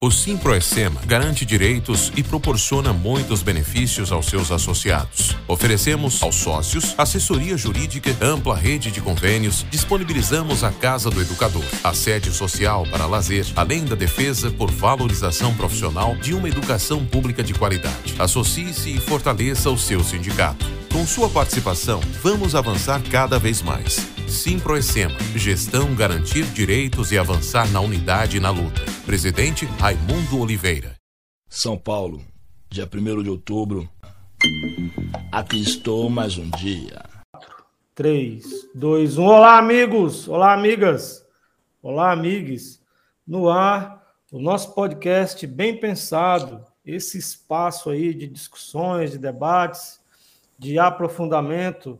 O 0.00 0.12
Simproecema 0.12 1.00
garante 1.06 1.44
direitos 1.44 2.12
e 2.16 2.22
proporciona 2.22 2.92
muitos 2.92 3.42
benefícios 3.42 4.12
aos 4.12 4.26
seus 4.26 4.52
associados. 4.52 5.36
Oferecemos 5.48 6.22
aos 6.22 6.36
sócios 6.36 6.94
assessoria 6.96 7.56
jurídica, 7.56 8.16
ampla 8.24 8.54
rede 8.54 8.92
de 8.92 9.00
convênios, 9.00 9.66
disponibilizamos 9.68 10.62
a 10.62 10.70
Casa 10.70 11.10
do 11.10 11.20
Educador, 11.20 11.64
a 11.82 11.92
sede 11.92 12.30
social 12.30 12.86
para 12.88 13.06
lazer, 13.06 13.44
além 13.56 13.84
da 13.84 13.96
defesa 13.96 14.52
por 14.52 14.70
valorização 14.70 15.52
profissional 15.56 16.14
de 16.14 16.32
uma 16.32 16.48
educação 16.48 17.04
pública 17.04 17.42
de 17.42 17.52
qualidade. 17.52 18.14
Associe-se 18.20 18.90
e 18.90 19.00
fortaleça 19.00 19.68
o 19.68 19.76
seu 19.76 20.04
sindicato. 20.04 20.64
Com 20.92 21.04
sua 21.04 21.28
participação, 21.28 22.00
vamos 22.22 22.54
avançar 22.54 23.02
cada 23.10 23.36
vez 23.36 23.62
mais. 23.62 24.17
Simproecema, 24.30 25.18
gestão 25.34 25.94
garantir 25.94 26.44
direitos 26.52 27.10
e 27.12 27.18
avançar 27.18 27.66
na 27.72 27.80
unidade 27.80 28.36
e 28.36 28.40
na 28.40 28.50
luta. 28.50 28.82
Presidente 29.06 29.64
Raimundo 29.64 30.38
Oliveira. 30.38 30.96
São 31.48 31.78
Paulo, 31.78 32.20
dia 32.68 32.86
1 32.86 33.22
de 33.22 33.30
outubro. 33.30 33.88
Aqui 35.32 35.62
estou 35.62 36.10
mais 36.10 36.36
um 36.36 36.50
dia. 36.50 37.02
3, 37.94 38.68
2, 38.74 39.16
1. 39.16 39.24
Olá, 39.24 39.56
amigos! 39.56 40.28
Olá, 40.28 40.52
amigas! 40.52 41.26
Olá, 41.82 42.12
amigos! 42.12 42.82
No 43.26 43.48
ar, 43.48 44.06
o 44.30 44.38
nosso 44.38 44.74
podcast 44.74 45.46
bem 45.46 45.80
pensado, 45.80 46.62
esse 46.84 47.16
espaço 47.16 47.88
aí 47.88 48.12
de 48.12 48.28
discussões, 48.28 49.12
de 49.12 49.18
debates, 49.18 49.98
de 50.58 50.78
aprofundamento 50.78 51.98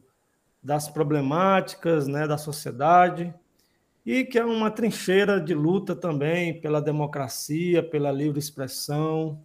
das 0.69 0.87
problemáticas 0.87 2.07
né, 2.07 2.27
da 2.27 2.37
sociedade 2.37 3.33
e 4.05 4.23
que 4.23 4.39
é 4.39 4.45
uma 4.45 4.71
trincheira 4.71 5.41
de 5.41 5.55
luta 5.55 5.97
também 5.97 6.61
pela 6.61 6.79
democracia, 6.79 7.83
pela 7.83 8.13
livre 8.13 8.39
expressão 8.39 9.41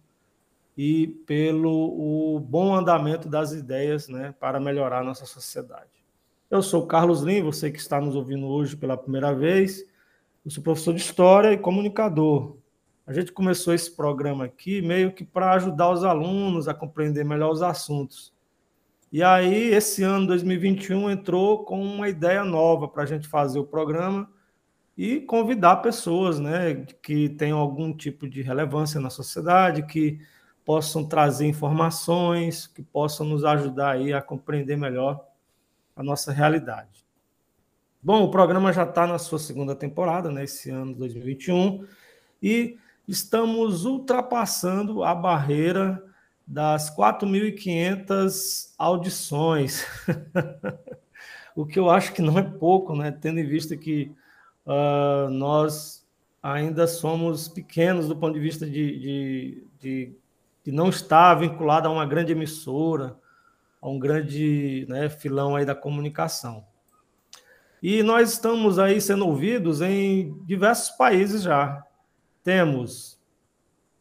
e 0.76 1.06
pelo 1.26 2.34
o 2.34 2.38
bom 2.38 2.74
andamento 2.74 3.26
das 3.26 3.52
ideias 3.52 4.06
né, 4.06 4.34
para 4.38 4.60
melhorar 4.60 4.98
a 4.98 5.02
nossa 5.02 5.24
sociedade. 5.24 6.04
Eu 6.50 6.60
sou 6.60 6.86
Carlos 6.86 7.22
Lim, 7.22 7.42
você 7.42 7.70
que 7.70 7.78
está 7.78 7.98
nos 7.98 8.14
ouvindo 8.14 8.46
hoje 8.46 8.76
pela 8.76 8.94
primeira 8.94 9.34
vez. 9.34 9.82
Eu 10.44 10.50
sou 10.50 10.62
professor 10.62 10.92
de 10.92 11.00
História 11.00 11.54
e 11.54 11.56
comunicador. 11.56 12.58
A 13.06 13.14
gente 13.14 13.32
começou 13.32 13.72
esse 13.72 13.90
programa 13.90 14.44
aqui 14.44 14.82
meio 14.82 15.10
que 15.10 15.24
para 15.24 15.54
ajudar 15.54 15.90
os 15.90 16.04
alunos 16.04 16.68
a 16.68 16.74
compreender 16.74 17.24
melhor 17.24 17.50
os 17.50 17.62
assuntos. 17.62 18.33
E 19.14 19.22
aí, 19.22 19.72
esse 19.72 20.02
ano, 20.02 20.26
2021, 20.26 21.08
entrou 21.08 21.64
com 21.64 21.80
uma 21.80 22.08
ideia 22.08 22.42
nova 22.42 22.88
para 22.88 23.04
a 23.04 23.06
gente 23.06 23.28
fazer 23.28 23.60
o 23.60 23.64
programa, 23.64 24.28
e 24.98 25.20
convidar 25.20 25.76
pessoas 25.76 26.40
né, 26.40 26.84
que 27.00 27.28
tenham 27.28 27.60
algum 27.60 27.96
tipo 27.96 28.28
de 28.28 28.42
relevância 28.42 29.00
na 29.00 29.10
sociedade, 29.10 29.86
que 29.86 30.18
possam 30.64 31.06
trazer 31.06 31.46
informações, 31.46 32.66
que 32.66 32.82
possam 32.82 33.24
nos 33.24 33.44
ajudar 33.44 33.92
aí 33.92 34.12
a 34.12 34.20
compreender 34.20 34.76
melhor 34.76 35.24
a 35.94 36.02
nossa 36.02 36.32
realidade. 36.32 37.06
Bom, 38.02 38.24
o 38.24 38.32
programa 38.32 38.72
já 38.72 38.82
está 38.82 39.06
na 39.06 39.20
sua 39.20 39.38
segunda 39.38 39.76
temporada, 39.76 40.28
né, 40.28 40.42
esse 40.42 40.70
ano 40.70 40.92
2021, 40.92 41.86
e 42.42 42.76
estamos 43.06 43.84
ultrapassando 43.84 45.04
a 45.04 45.14
barreira 45.14 46.02
das 46.46 46.94
4.500 46.94 48.74
audições, 48.76 49.86
o 51.56 51.64
que 51.64 51.78
eu 51.78 51.88
acho 51.88 52.12
que 52.12 52.20
não 52.20 52.38
é 52.38 52.42
pouco, 52.42 52.94
né, 52.94 53.10
tendo 53.10 53.40
em 53.40 53.46
vista 53.46 53.76
que 53.76 54.12
uh, 54.66 55.30
nós 55.30 56.06
ainda 56.42 56.86
somos 56.86 57.48
pequenos 57.48 58.06
do 58.06 58.16
ponto 58.16 58.34
de 58.34 58.40
vista 58.40 58.66
de, 58.66 58.98
de, 58.98 59.66
de, 59.80 60.16
de, 60.64 60.72
não 60.72 60.90
estar 60.90 61.34
vinculado 61.34 61.88
a 61.88 61.90
uma 61.90 62.04
grande 62.04 62.32
emissora, 62.32 63.16
a 63.80 63.88
um 63.88 63.98
grande 63.98 64.84
né, 64.88 65.08
filão 65.08 65.56
aí 65.56 65.64
da 65.64 65.74
comunicação. 65.74 66.66
E 67.82 68.02
nós 68.02 68.32
estamos 68.32 68.78
aí 68.78 69.00
sendo 69.00 69.26
ouvidos 69.26 69.80
em 69.80 70.38
diversos 70.44 70.90
países 70.96 71.42
já. 71.42 71.82
Temos 72.42 73.13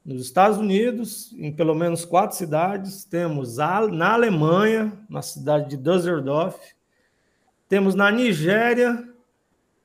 nos 0.05 0.21
Estados 0.21 0.57
Unidos, 0.57 1.33
em 1.37 1.51
pelo 1.51 1.73
menos 1.73 2.03
quatro 2.03 2.35
cidades, 2.35 3.05
temos 3.05 3.57
na 3.57 4.13
Alemanha, 4.13 4.91
na 5.09 5.21
cidade 5.21 5.69
de 5.69 5.77
Düsseldorf, 5.77 6.59
temos 7.69 7.95
na 7.95 8.11
Nigéria, 8.11 9.07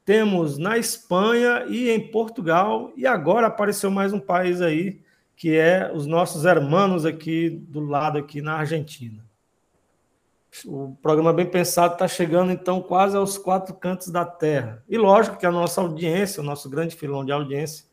temos 0.04 0.58
na 0.58 0.76
Espanha 0.76 1.66
e 1.68 1.90
em 1.90 2.10
Portugal, 2.10 2.92
e 2.96 3.06
agora 3.06 3.46
apareceu 3.46 3.90
mais 3.90 4.12
um 4.12 4.18
país 4.18 4.60
aí, 4.60 5.00
que 5.36 5.56
é 5.56 5.92
os 5.94 6.04
nossos 6.04 6.44
hermanos 6.44 7.06
aqui 7.06 7.48
do 7.48 7.80
lado, 7.80 8.18
aqui 8.18 8.42
na 8.42 8.54
Argentina. 8.54 9.24
O 10.66 10.96
programa 11.00 11.32
Bem 11.32 11.46
Pensado 11.46 11.92
está 11.92 12.08
chegando, 12.08 12.50
então, 12.50 12.82
quase 12.82 13.16
aos 13.16 13.38
quatro 13.38 13.74
cantos 13.74 14.08
da 14.08 14.24
Terra. 14.24 14.82
E 14.88 14.98
lógico 14.98 15.36
que 15.36 15.46
a 15.46 15.52
nossa 15.52 15.80
audiência, 15.80 16.42
o 16.42 16.44
nosso 16.44 16.68
grande 16.68 16.96
filão 16.96 17.24
de 17.24 17.30
audiência, 17.30 17.87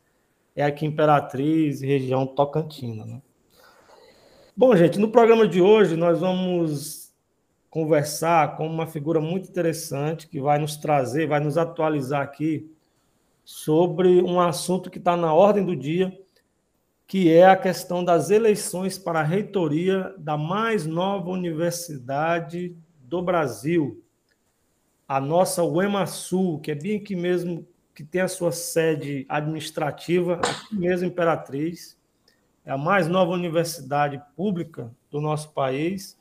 é 0.56 0.64
aqui 0.64 0.86
em 0.86 0.88
Imperatriz, 0.88 1.82
região 1.82 2.26
Tocantina. 2.26 3.04
Né? 3.04 3.22
Bom, 4.56 4.74
gente, 4.74 4.98
no 4.98 5.10
programa 5.10 5.46
de 5.46 5.60
hoje 5.60 5.96
nós 5.96 6.18
vamos 6.18 7.14
conversar 7.68 8.56
com 8.56 8.66
uma 8.66 8.86
figura 8.86 9.20
muito 9.20 9.50
interessante 9.50 10.26
que 10.26 10.40
vai 10.40 10.58
nos 10.58 10.76
trazer, 10.78 11.28
vai 11.28 11.40
nos 11.40 11.58
atualizar 11.58 12.22
aqui 12.22 12.74
sobre 13.44 14.22
um 14.22 14.40
assunto 14.40 14.90
que 14.90 14.96
está 14.96 15.14
na 15.14 15.34
ordem 15.34 15.62
do 15.62 15.76
dia, 15.76 16.18
que 17.06 17.30
é 17.30 17.46
a 17.46 17.54
questão 17.54 18.02
das 18.02 18.30
eleições 18.30 18.98
para 18.98 19.20
a 19.20 19.22
reitoria 19.22 20.14
da 20.16 20.38
mais 20.38 20.86
nova 20.86 21.28
universidade 21.28 22.74
do 22.98 23.20
Brasil, 23.20 24.02
a 25.06 25.20
nossa 25.20 25.62
UEMASul, 25.62 26.58
que 26.60 26.70
é 26.70 26.74
bem 26.74 26.96
aqui 26.96 27.14
mesmo, 27.14 27.68
que 27.96 28.04
tem 28.04 28.20
a 28.20 28.28
sua 28.28 28.52
sede 28.52 29.24
administrativa, 29.26 30.34
aqui 30.34 30.76
mesmo 30.76 31.06
Imperatriz, 31.06 31.98
é 32.62 32.70
a 32.70 32.76
mais 32.76 33.08
nova 33.08 33.30
universidade 33.30 34.22
pública 34.36 34.94
do 35.10 35.18
nosso 35.18 35.50
país 35.52 36.14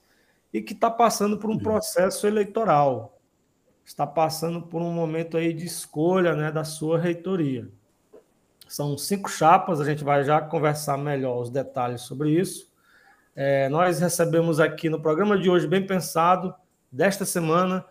e 0.54 0.62
que 0.62 0.72
está 0.72 0.90
passando 0.90 1.38
por 1.38 1.50
um 1.50 1.58
processo 1.58 2.26
eleitoral, 2.26 3.20
está 3.84 4.08
passando 4.08 4.62
por 4.62 4.82
um 4.82 4.94
momento 4.94 5.36
aí 5.36 5.52
de 5.52 5.66
escolha 5.66 6.34
né, 6.34 6.50
da 6.50 6.64
sua 6.64 6.98
reitoria. 6.98 7.68
São 8.70 8.98
cinco 8.98 9.30
chapas, 9.30 9.82
a 9.82 9.86
gente 9.86 10.02
vai 10.02 10.24
já 10.24 10.40
conversar 10.40 10.98
melhor 10.98 11.42
os 11.42 11.50
detalhes 11.50 12.04
sobre 12.04 12.30
isso. 12.30 12.72
É, 13.36 13.68
nós 13.68 14.00
recebemos 14.00 14.62
aqui 14.62 14.90
no 14.90 15.02
programa 15.02 15.38
de 15.38 15.50
hoje, 15.50 15.68
bem 15.68 15.86
pensado, 15.86 16.56
desta 16.90 17.26
semana, 17.26 17.86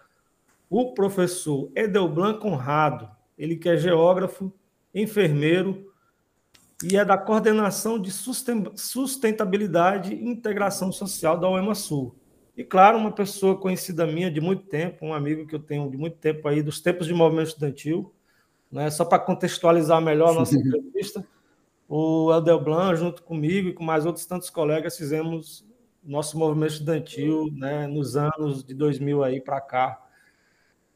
o 0.70 0.94
professor 0.94 1.70
Edelblan 1.76 2.38
Conrado, 2.38 3.14
ele 3.36 3.56
que 3.56 3.68
é 3.68 3.76
geógrafo, 3.76 4.52
enfermeiro 4.94 5.92
e 6.82 6.96
é 6.96 7.04
da 7.04 7.16
coordenação 7.16 7.98
de 7.98 8.10
sustentabilidade 8.10 10.14
e 10.14 10.26
integração 10.26 10.92
social 10.92 11.38
da 11.38 11.48
UEMA 11.48 11.74
Sul. 11.74 12.14
E, 12.56 12.62
claro, 12.62 12.98
uma 12.98 13.10
pessoa 13.10 13.56
conhecida 13.56 14.06
minha 14.06 14.30
de 14.30 14.40
muito 14.40 14.64
tempo, 14.66 15.04
um 15.04 15.12
amigo 15.12 15.46
que 15.46 15.54
eu 15.54 15.60
tenho 15.60 15.90
de 15.90 15.96
muito 15.96 16.18
tempo 16.18 16.46
aí, 16.46 16.62
dos 16.62 16.80
tempos 16.80 17.06
de 17.06 17.14
movimento 17.14 17.48
estudantil, 17.48 18.12
né? 18.70 18.90
só 18.90 19.04
para 19.04 19.18
contextualizar 19.18 20.00
melhor 20.00 20.30
a 20.30 20.34
nossa 20.34 20.56
entrevista, 20.56 21.26
o 21.88 22.30
Blanc, 22.62 22.96
junto 22.96 23.22
comigo 23.22 23.68
e 23.68 23.72
com 23.72 23.84
mais 23.84 24.06
outros 24.06 24.26
tantos 24.26 24.50
colegas, 24.50 24.96
fizemos 24.96 25.66
nosso 26.02 26.38
movimento 26.38 26.72
estudantil 26.72 27.50
né, 27.52 27.86
nos 27.86 28.16
anos 28.16 28.64
de 28.64 28.74
2000 28.74 29.24
aí 29.24 29.40
para 29.40 29.60
cá. 29.60 30.03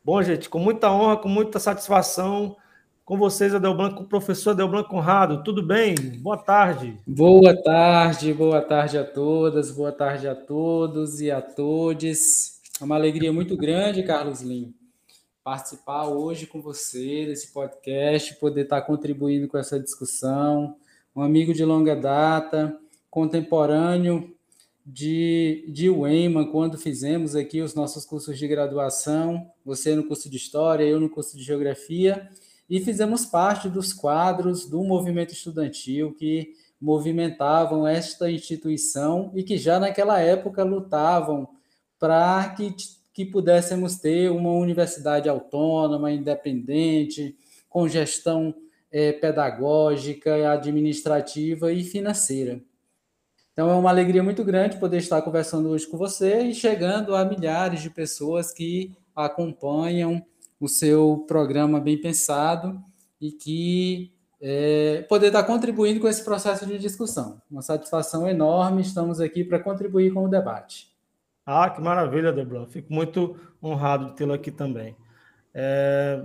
Bom, 0.09 0.23
gente, 0.23 0.49
com 0.49 0.59
muita 0.59 0.91
honra, 0.91 1.19
com 1.19 1.29
muita 1.29 1.59
satisfação, 1.59 2.57
com 3.05 3.19
vocês, 3.19 3.55
Adelblanc, 3.55 3.95
com 3.95 4.05
o 4.05 4.09
professor 4.09 4.53
Adelblanc 4.53 4.89
Conrado. 4.89 5.45
Tudo 5.45 5.63
bem? 5.63 5.95
Boa 6.23 6.39
tarde. 6.39 6.99
Boa 7.07 7.55
tarde, 7.55 8.33
boa 8.33 8.63
tarde 8.63 8.97
a 8.97 9.05
todas, 9.05 9.71
boa 9.71 9.93
tarde 9.93 10.27
a 10.27 10.35
todos 10.35 11.21
e 11.21 11.31
a 11.31 11.43
todes. 11.43 12.59
É 12.81 12.85
uma 12.85 12.95
alegria 12.95 13.31
muito 13.31 13.55
grande, 13.55 14.03
Carlos 14.03 14.41
Lim, 14.41 14.75
participar 15.45 16.07
hoje 16.07 16.47
com 16.47 16.63
você 16.63 17.27
desse 17.27 17.53
podcast, 17.53 18.35
poder 18.37 18.63
estar 18.63 18.81
contribuindo 18.81 19.47
com 19.47 19.59
essa 19.59 19.79
discussão. 19.79 20.75
Um 21.15 21.21
amigo 21.21 21.53
de 21.53 21.67
longa 21.67 21.95
data, 21.95 22.75
contemporâneo 23.11 24.35
de, 24.91 25.67
de 25.69 25.91
UEMA, 25.91 26.51
quando 26.51 26.79
fizemos 26.79 27.37
aqui 27.37 27.61
os 27.61 27.75
nossos 27.75 28.07
cursos 28.07 28.39
de 28.39 28.49
graduação, 28.49 29.47
você 29.69 29.94
no 29.94 30.05
curso 30.05 30.31
de 30.31 30.38
História, 30.38 30.82
eu 30.82 30.99
no 30.99 31.11
curso 31.11 31.37
de 31.37 31.43
Geografia, 31.43 32.26
e 32.70 32.81
fizemos 32.81 33.26
parte 33.26 33.69
dos 33.69 33.93
quadros 33.93 34.65
do 34.65 34.82
movimento 34.82 35.35
estudantil 35.35 36.15
que 36.15 36.55
movimentavam 36.81 37.87
esta 37.87 38.31
instituição 38.31 39.31
e 39.35 39.43
que 39.43 39.59
já 39.59 39.79
naquela 39.79 40.20
época 40.20 40.65
lutavam 40.65 41.49
para 41.99 42.49
que, 42.56 42.75
que 43.12 43.26
pudéssemos 43.26 43.97
ter 43.97 44.31
uma 44.31 44.53
universidade 44.53 45.29
autônoma, 45.29 46.11
independente, 46.11 47.37
com 47.69 47.87
gestão 47.87 48.55
é, 48.91 49.12
pedagógica, 49.12 50.50
administrativa 50.50 51.71
e 51.73 51.85
financeira. 51.85 52.62
Então 53.53 53.69
é 53.69 53.75
uma 53.75 53.91
alegria 53.91 54.23
muito 54.23 54.44
grande 54.44 54.79
poder 54.79 54.99
estar 54.99 55.21
conversando 55.21 55.69
hoje 55.69 55.87
com 55.87 55.99
você 55.99 56.44
e 56.44 56.55
chegando 56.55 57.14
a 57.14 57.25
milhares 57.25 57.82
de 57.82 57.91
pessoas 57.91 58.53
que 58.53 58.97
acompanham 59.25 60.25
o 60.61 60.69
seu 60.69 61.25
programa 61.26 61.81
bem 61.81 62.00
pensado 62.00 62.81
e 63.20 63.32
que 63.32 64.12
é, 64.41 65.05
poder 65.09 65.29
estar 65.29 65.43
contribuindo 65.43 66.00
com 66.00 66.09
esse 66.09 66.25
processo 66.25 66.65
de 66.67 66.79
discussão. 66.79 67.43
Uma 67.50 67.62
satisfação 67.62 68.29
enorme, 68.29 68.82
estamos 68.82 69.20
aqui 69.20 69.44
para 69.44 69.59
contribuir 69.59 70.12
com 70.12 70.25
o 70.25 70.29
debate. 70.29 70.88
Ah, 71.44 71.69
que 71.70 71.81
maravilha, 71.81 72.32
Deblan. 72.32 72.67
Fico 72.67 72.93
muito 72.93 73.37
honrado 73.62 74.06
de 74.06 74.17
tê-lo 74.17 74.32
aqui 74.32 74.50
também. 74.50 74.97
É, 75.53 76.23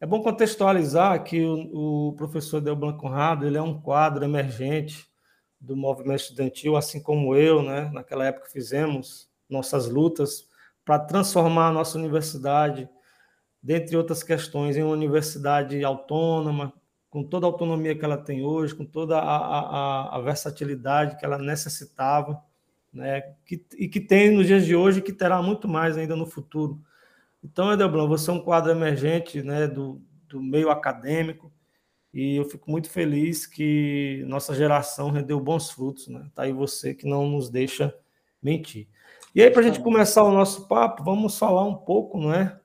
é, 0.00 0.06
bom 0.06 0.22
contextualizar 0.22 1.22
que 1.24 1.44
o, 1.44 2.08
o 2.08 2.12
professor 2.14 2.60
Delblan 2.60 2.96
Conrado 2.96 3.46
ele 3.46 3.58
é 3.58 3.62
um 3.62 3.78
quadro 3.78 4.24
emergente 4.24 5.06
do 5.60 5.76
movimento 5.76 6.20
estudantil, 6.20 6.76
assim 6.76 7.02
como 7.02 7.34
eu, 7.34 7.62
né? 7.62 7.90
Naquela 7.92 8.24
época 8.24 8.48
fizemos 8.48 9.28
nossas 9.48 9.88
lutas 9.88 10.46
para 10.84 10.98
transformar 10.98 11.68
a 11.68 11.72
nossa 11.72 11.98
universidade, 11.98 12.88
dentre 13.62 13.96
outras 13.96 14.22
questões, 14.22 14.76
em 14.76 14.82
uma 14.82 14.92
universidade 14.92 15.82
autônoma, 15.84 16.72
com 17.08 17.22
toda 17.22 17.46
a 17.46 17.48
autonomia 17.48 17.94
que 17.94 18.04
ela 18.04 18.16
tem 18.16 18.44
hoje, 18.44 18.74
com 18.74 18.84
toda 18.84 19.18
a, 19.18 19.36
a, 19.36 20.16
a 20.16 20.20
versatilidade 20.20 21.16
que 21.16 21.24
ela 21.24 21.38
necessitava, 21.38 22.42
né? 22.92 23.20
Que, 23.44 23.64
e 23.78 23.88
que 23.88 24.00
tem 24.00 24.30
nos 24.30 24.46
dias 24.46 24.64
de 24.64 24.74
hoje 24.74 24.98
e 24.98 25.02
que 25.02 25.12
terá 25.12 25.42
muito 25.42 25.68
mais 25.68 25.96
ainda 25.96 26.16
no 26.16 26.26
futuro. 26.26 26.80
Então, 27.42 27.72
Edelblan, 27.72 28.06
você 28.06 28.30
é 28.30 28.32
um 28.32 28.40
quadro 28.40 28.70
emergente 28.70 29.42
né, 29.42 29.66
do, 29.66 30.00
do 30.28 30.40
meio 30.40 30.70
acadêmico, 30.70 31.52
e 32.14 32.36
eu 32.36 32.44
fico 32.44 32.70
muito 32.70 32.90
feliz 32.90 33.46
que 33.46 34.22
nossa 34.26 34.54
geração 34.54 35.10
rendeu 35.10 35.40
bons 35.40 35.70
frutos, 35.70 36.08
né? 36.08 36.30
Tá 36.34 36.42
aí 36.42 36.52
você 36.52 36.94
que 36.94 37.06
não 37.06 37.26
nos 37.26 37.48
deixa 37.48 37.94
mentir. 38.42 38.86
E 39.34 39.42
aí, 39.42 39.50
para 39.50 39.60
a 39.60 39.64
gente 39.64 39.80
começar 39.80 40.22
o 40.24 40.32
nosso 40.32 40.68
papo, 40.68 41.02
vamos 41.02 41.38
falar 41.38 41.64
um 41.64 41.74
pouco, 41.74 42.18
não 42.18 42.34
é? 42.34 42.58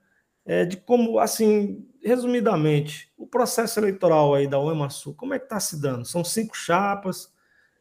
é 0.46 0.66
de 0.66 0.78
como, 0.78 1.20
assim, 1.20 1.86
resumidamente, 2.04 3.12
o 3.18 3.26
processo 3.26 3.80
eleitoral 3.80 4.34
aí 4.34 4.48
da 4.48 4.60
UEMASU, 4.60 5.14
como 5.14 5.34
é 5.34 5.40
que 5.40 5.46
está 5.46 5.60
se 5.60 5.80
dando? 5.80 6.06
São 6.06 6.24
cinco 6.24 6.56
chapas. 6.56 7.32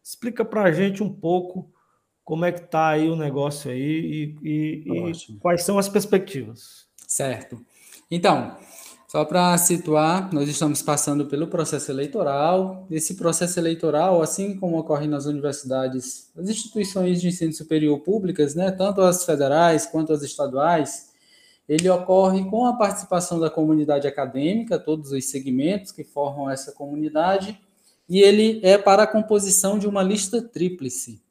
Explica 0.02 0.44
para 0.44 0.62
a 0.62 0.72
gente 0.72 1.02
um 1.02 1.12
pouco 1.12 1.70
como 2.24 2.44
é 2.44 2.52
que 2.52 2.60
está 2.60 2.88
aí 2.88 3.08
o 3.08 3.16
negócio 3.16 3.70
aí 3.70 4.36
e, 4.42 4.84
e, 4.88 5.12
e 5.12 5.38
quais 5.38 5.62
são 5.62 5.78
as 5.78 5.88
perspectivas. 5.88 6.88
Certo. 7.06 7.64
Então, 8.10 8.56
só 9.16 9.24
para 9.24 9.56
situar, 9.56 10.30
nós 10.30 10.46
estamos 10.46 10.82
passando 10.82 11.24
pelo 11.24 11.46
processo 11.46 11.90
eleitoral. 11.90 12.86
Esse 12.90 13.14
processo 13.14 13.58
eleitoral, 13.58 14.20
assim 14.20 14.58
como 14.58 14.78
ocorre 14.78 15.06
nas 15.06 15.24
universidades, 15.24 16.30
as 16.36 16.50
instituições 16.50 17.22
de 17.22 17.28
ensino 17.28 17.50
superior 17.54 17.98
públicas, 18.00 18.54
né, 18.54 18.70
tanto 18.70 19.00
as 19.00 19.24
federais 19.24 19.86
quanto 19.86 20.12
as 20.12 20.22
estaduais, 20.22 21.12
ele 21.66 21.88
ocorre 21.88 22.44
com 22.50 22.66
a 22.66 22.74
participação 22.74 23.40
da 23.40 23.48
comunidade 23.48 24.06
acadêmica, 24.06 24.78
todos 24.78 25.10
os 25.10 25.24
segmentos 25.24 25.92
que 25.92 26.04
formam 26.04 26.50
essa 26.50 26.72
comunidade, 26.72 27.58
e 28.06 28.20
ele 28.20 28.60
é 28.62 28.76
para 28.76 29.04
a 29.04 29.06
composição 29.06 29.78
de 29.78 29.86
uma 29.86 30.02
lista 30.02 30.42
tríplice. 30.42 31.22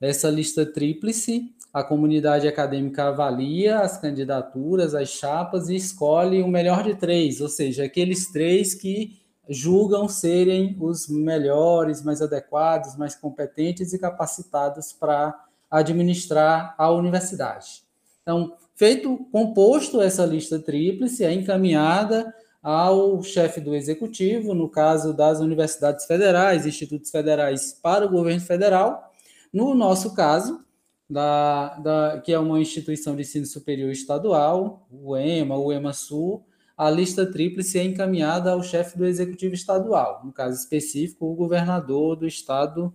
Essa 0.00 0.30
lista 0.30 0.64
tríplice 0.64 1.54
a 1.72 1.84
comunidade 1.84 2.48
acadêmica 2.48 3.04
avalia 3.04 3.80
as 3.80 3.96
candidaturas, 3.96 4.94
as 4.94 5.08
chapas 5.08 5.68
e 5.68 5.76
escolhe 5.76 6.42
o 6.42 6.48
melhor 6.48 6.82
de 6.82 6.94
três, 6.94 7.40
ou 7.40 7.48
seja, 7.48 7.84
aqueles 7.84 8.32
três 8.32 8.74
que 8.74 9.20
julgam 9.48 10.08
serem 10.08 10.76
os 10.80 11.08
melhores, 11.08 12.02
mais 12.02 12.20
adequados, 12.22 12.96
mais 12.96 13.14
competentes 13.14 13.92
e 13.92 13.98
capacitados 13.98 14.92
para 14.92 15.34
administrar 15.70 16.74
a 16.76 16.90
universidade. 16.90 17.82
Então, 18.22 18.54
feito, 18.74 19.26
composto 19.32 20.00
essa 20.00 20.24
lista 20.24 20.58
tríplice, 20.58 21.24
é 21.24 21.32
encaminhada 21.32 22.32
ao 22.62 23.22
chefe 23.22 23.60
do 23.60 23.74
executivo, 23.74 24.54
no 24.54 24.68
caso 24.68 25.14
das 25.14 25.40
universidades 25.40 26.04
federais, 26.04 26.66
institutos 26.66 27.10
federais 27.10 27.72
para 27.72 28.06
o 28.06 28.10
governo 28.10 28.40
federal. 28.40 29.12
No 29.52 29.74
nosso 29.74 30.14
caso, 30.14 30.60
da, 31.10 31.74
da, 31.78 32.20
que 32.24 32.32
é 32.32 32.38
uma 32.38 32.60
instituição 32.60 33.16
de 33.16 33.22
ensino 33.22 33.44
superior 33.44 33.90
estadual, 33.90 34.86
o 34.88 35.16
EMA, 35.16 35.56
o 35.56 35.72
EMA 35.72 35.92
Sul, 35.92 36.44
a 36.76 36.88
lista 36.88 37.26
tríplice 37.26 37.78
é 37.78 37.84
encaminhada 37.84 38.52
ao 38.52 38.62
chefe 38.62 38.96
do 38.96 39.04
executivo 39.04 39.52
estadual, 39.52 40.22
no 40.24 40.32
caso 40.32 40.56
específico, 40.56 41.26
o 41.26 41.34
governador 41.34 42.14
do 42.14 42.28
estado, 42.28 42.94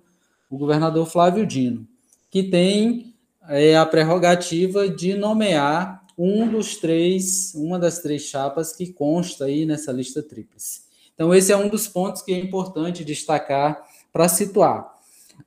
o 0.49 0.57
governador 0.57 1.05
Flávio 1.05 1.45
Dino, 1.45 1.85
que 2.31 2.43
tem 2.43 3.13
é, 3.49 3.75
a 3.75 3.85
prerrogativa 3.85 4.87
de 4.87 5.13
nomear 5.13 6.03
um 6.17 6.47
dos 6.47 6.77
três, 6.77 7.53
uma 7.53 7.77
das 7.77 7.99
três 7.99 8.21
chapas 8.21 8.71
que 8.71 8.93
consta 8.93 9.45
aí 9.45 9.65
nessa 9.65 9.91
lista 9.91 10.23
tríplice. 10.23 10.85
Então, 11.13 11.33
esse 11.33 11.51
é 11.51 11.57
um 11.57 11.67
dos 11.67 11.87
pontos 11.87 12.21
que 12.21 12.33
é 12.33 12.39
importante 12.39 13.03
destacar 13.03 13.85
para 14.11 14.29
situar 14.29 14.94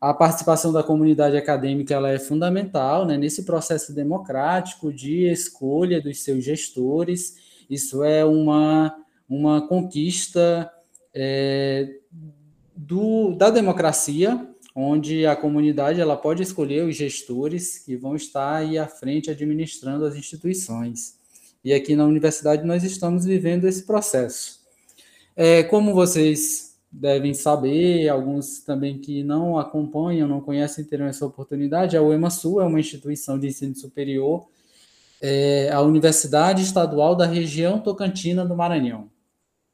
a 0.00 0.14
participação 0.14 0.72
da 0.72 0.82
comunidade 0.82 1.36
acadêmica 1.36 1.94
ela 1.94 2.10
é 2.10 2.18
fundamental 2.18 3.04
né, 3.04 3.16
nesse 3.16 3.44
processo 3.44 3.92
democrático 3.92 4.92
de 4.92 5.24
escolha 5.24 6.00
dos 6.00 6.22
seus 6.22 6.44
gestores. 6.44 7.36
Isso 7.68 8.04
é 8.04 8.24
uma, 8.24 8.94
uma 9.28 9.66
conquista 9.66 10.70
é, 11.12 11.96
do, 12.76 13.34
da 13.34 13.50
democracia, 13.50 14.48
onde 14.74 15.26
a 15.26 15.34
comunidade 15.34 16.00
ela 16.00 16.16
pode 16.16 16.42
escolher 16.42 16.84
os 16.84 16.96
gestores 16.96 17.78
que 17.78 17.96
vão 17.96 18.14
estar 18.14 18.54
aí 18.54 18.78
à 18.78 18.86
frente 18.86 19.30
administrando 19.30 20.04
as 20.04 20.14
instituições. 20.14 21.18
E 21.64 21.72
aqui 21.72 21.96
na 21.96 22.04
universidade 22.04 22.64
nós 22.64 22.84
estamos 22.84 23.24
vivendo 23.24 23.66
esse 23.66 23.84
processo. 23.84 24.60
É, 25.34 25.64
como 25.64 25.92
vocês 25.92 26.67
devem 26.90 27.34
saber, 27.34 28.08
alguns 28.08 28.60
também 28.60 28.98
que 28.98 29.22
não 29.22 29.58
acompanham, 29.58 30.26
não 30.26 30.40
conhecem, 30.40 30.84
terão 30.84 31.06
essa 31.06 31.26
oportunidade. 31.26 31.96
A 31.96 32.02
UEMASU 32.02 32.60
é 32.60 32.64
uma 32.64 32.80
instituição 32.80 33.38
de 33.38 33.48
ensino 33.48 33.74
superior, 33.74 34.46
é 35.20 35.70
a 35.70 35.80
Universidade 35.80 36.62
Estadual 36.62 37.14
da 37.14 37.26
região 37.26 37.80
Tocantina 37.80 38.44
do 38.44 38.56
Maranhão. 38.56 39.10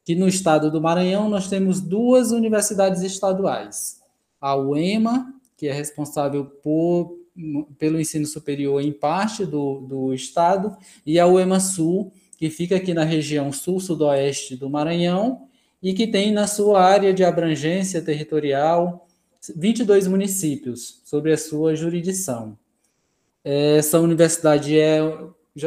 Que 0.05 0.15
no 0.15 0.27
estado 0.27 0.71
do 0.71 0.81
Maranhão 0.81 1.29
nós 1.29 1.49
temos 1.49 1.81
duas 1.81 2.31
universidades 2.31 3.03
estaduais. 3.03 4.01
A 4.41 4.57
UEMA, 4.57 5.33
que 5.57 5.69
é 5.69 5.73
responsável 5.73 6.45
por, 6.45 7.17
pelo 7.79 8.01
ensino 8.01 8.27
superior 8.27 8.83
em 8.83 8.93
parte 8.93 9.47
do, 9.47 9.81
do 9.81 10.13
estado, 10.13 10.77
e 11.07 11.19
a 11.19 11.27
UEMASU, 11.27 12.11
que 12.37 12.51
fica 12.51 12.77
aqui 12.77 12.93
na 12.93 13.05
região 13.05 13.53
sul-sudoeste 13.53 14.57
do 14.57 14.69
Maranhão, 14.69 15.49
e 15.85 15.93
que 15.93 16.07
tem 16.07 16.33
na 16.33 16.47
sua 16.47 16.83
área 16.83 17.13
de 17.13 17.23
abrangência 17.23 18.01
territorial 18.01 19.07
22 19.55 20.07
municípios 20.07 21.03
sobre 21.05 21.31
a 21.31 21.37
sua 21.37 21.77
jurisdição. 21.77 22.57
Essa 23.45 24.01
universidade 24.01 24.79
é, 24.79 25.01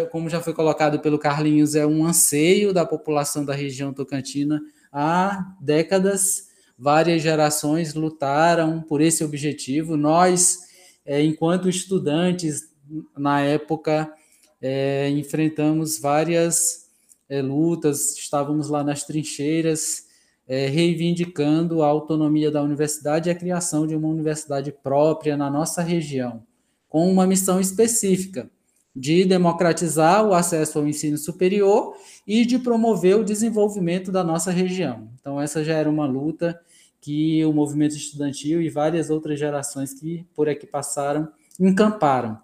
como 0.09 0.27
já 0.27 0.41
foi 0.41 0.55
colocado 0.55 0.99
pelo 0.99 1.19
Carlinhos, 1.19 1.75
é 1.75 1.85
um 1.85 2.03
anseio 2.03 2.73
da 2.73 2.83
população 2.83 3.45
da 3.45 3.53
região 3.53 3.93
tocantina 3.93 4.59
há 4.91 5.55
décadas. 5.61 6.47
Várias 6.75 7.21
gerações 7.21 7.93
lutaram 7.93 8.81
por 8.81 9.01
esse 9.01 9.23
objetivo. 9.23 9.95
Nós, 9.95 10.61
é, 11.05 11.21
enquanto 11.21 11.69
estudantes, 11.69 12.71
na 13.15 13.41
época, 13.41 14.11
é, 14.59 15.11
enfrentamos 15.11 15.99
várias 15.99 16.87
é, 17.29 17.39
lutas, 17.39 18.17
estávamos 18.17 18.69
lá 18.69 18.83
nas 18.83 19.03
trincheiras, 19.03 20.06
é, 20.47 20.67
reivindicando 20.67 21.83
a 21.83 21.87
autonomia 21.87 22.49
da 22.49 22.63
universidade 22.63 23.29
e 23.29 23.31
a 23.31 23.35
criação 23.35 23.85
de 23.85 23.95
uma 23.95 24.07
universidade 24.07 24.71
própria 24.71 25.35
na 25.35 25.49
nossa 25.49 25.81
região, 25.81 26.43
com 26.87 27.11
uma 27.11 27.27
missão 27.27 27.59
específica 27.59 28.49
de 28.95 29.25
democratizar 29.25 30.25
o 30.25 30.33
acesso 30.33 30.79
ao 30.79 30.87
ensino 30.87 31.17
superior 31.17 31.95
e 32.25 32.45
de 32.45 32.57
promover 32.57 33.15
o 33.17 33.23
desenvolvimento 33.23 34.11
da 34.11 34.23
nossa 34.23 34.49
região. 34.49 35.07
Então, 35.19 35.39
essa 35.39 35.63
já 35.63 35.73
era 35.75 35.89
uma 35.89 36.07
luta 36.07 36.59
que 36.99 37.45
o 37.45 37.53
movimento 37.53 37.95
estudantil 37.95 38.59
e 38.59 38.69
várias 38.69 39.11
outras 39.11 39.37
gerações 39.37 39.93
que 39.93 40.25
por 40.33 40.49
aqui 40.49 40.65
passaram 40.65 41.27
encamparam. 41.59 42.39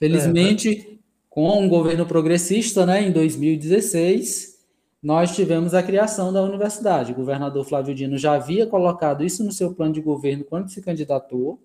Felizmente, 0.00 0.68
é, 0.68 0.76
mas... 0.76 0.98
com 1.30 1.66
o 1.66 1.68
governo 1.68 2.04
progressista, 2.04 2.84
né, 2.84 3.06
em 3.06 3.12
2016, 3.12 4.57
nós 5.02 5.34
tivemos 5.34 5.74
a 5.74 5.82
criação 5.82 6.32
da 6.32 6.42
universidade. 6.42 7.12
O 7.12 7.14
governador 7.14 7.64
Flávio 7.64 7.94
Dino 7.94 8.18
já 8.18 8.34
havia 8.34 8.66
colocado 8.66 9.24
isso 9.24 9.44
no 9.44 9.52
seu 9.52 9.72
plano 9.72 9.92
de 9.92 10.00
governo 10.00 10.44
quando 10.44 10.68
se 10.68 10.82
candidatou 10.82 11.60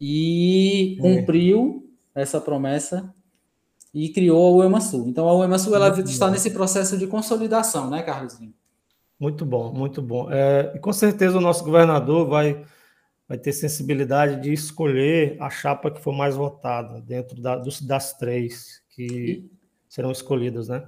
e 0.00 0.96
é. 0.98 1.00
cumpriu 1.00 1.90
essa 2.14 2.40
promessa 2.40 3.12
e 3.94 4.08
criou 4.08 4.60
a 4.60 4.64
UEMASU. 4.64 5.04
Então, 5.06 5.28
a 5.28 5.36
UEMASU 5.38 5.74
ela 5.74 5.88
está 6.00 6.30
nesse 6.30 6.50
processo 6.50 6.98
de 6.98 7.06
consolidação, 7.06 7.88
né, 7.90 8.02
Carlos? 8.02 8.38
Muito 9.18 9.46
bom, 9.46 9.72
muito 9.72 10.02
bom. 10.02 10.30
É, 10.30 10.72
e 10.74 10.78
com 10.78 10.92
certeza 10.92 11.38
o 11.38 11.40
nosso 11.40 11.64
governador 11.64 12.28
vai, 12.28 12.64
vai 13.28 13.38
ter 13.38 13.52
sensibilidade 13.52 14.42
de 14.42 14.52
escolher 14.52 15.36
a 15.40 15.48
chapa 15.48 15.90
que 15.90 16.00
for 16.00 16.12
mais 16.12 16.34
votada 16.34 17.00
dentro 17.00 17.40
da, 17.40 17.56
dos, 17.56 17.80
das 17.80 18.16
três 18.16 18.82
que 18.90 19.06
e... 19.06 19.50
serão 19.88 20.10
escolhidas, 20.10 20.68
né? 20.68 20.84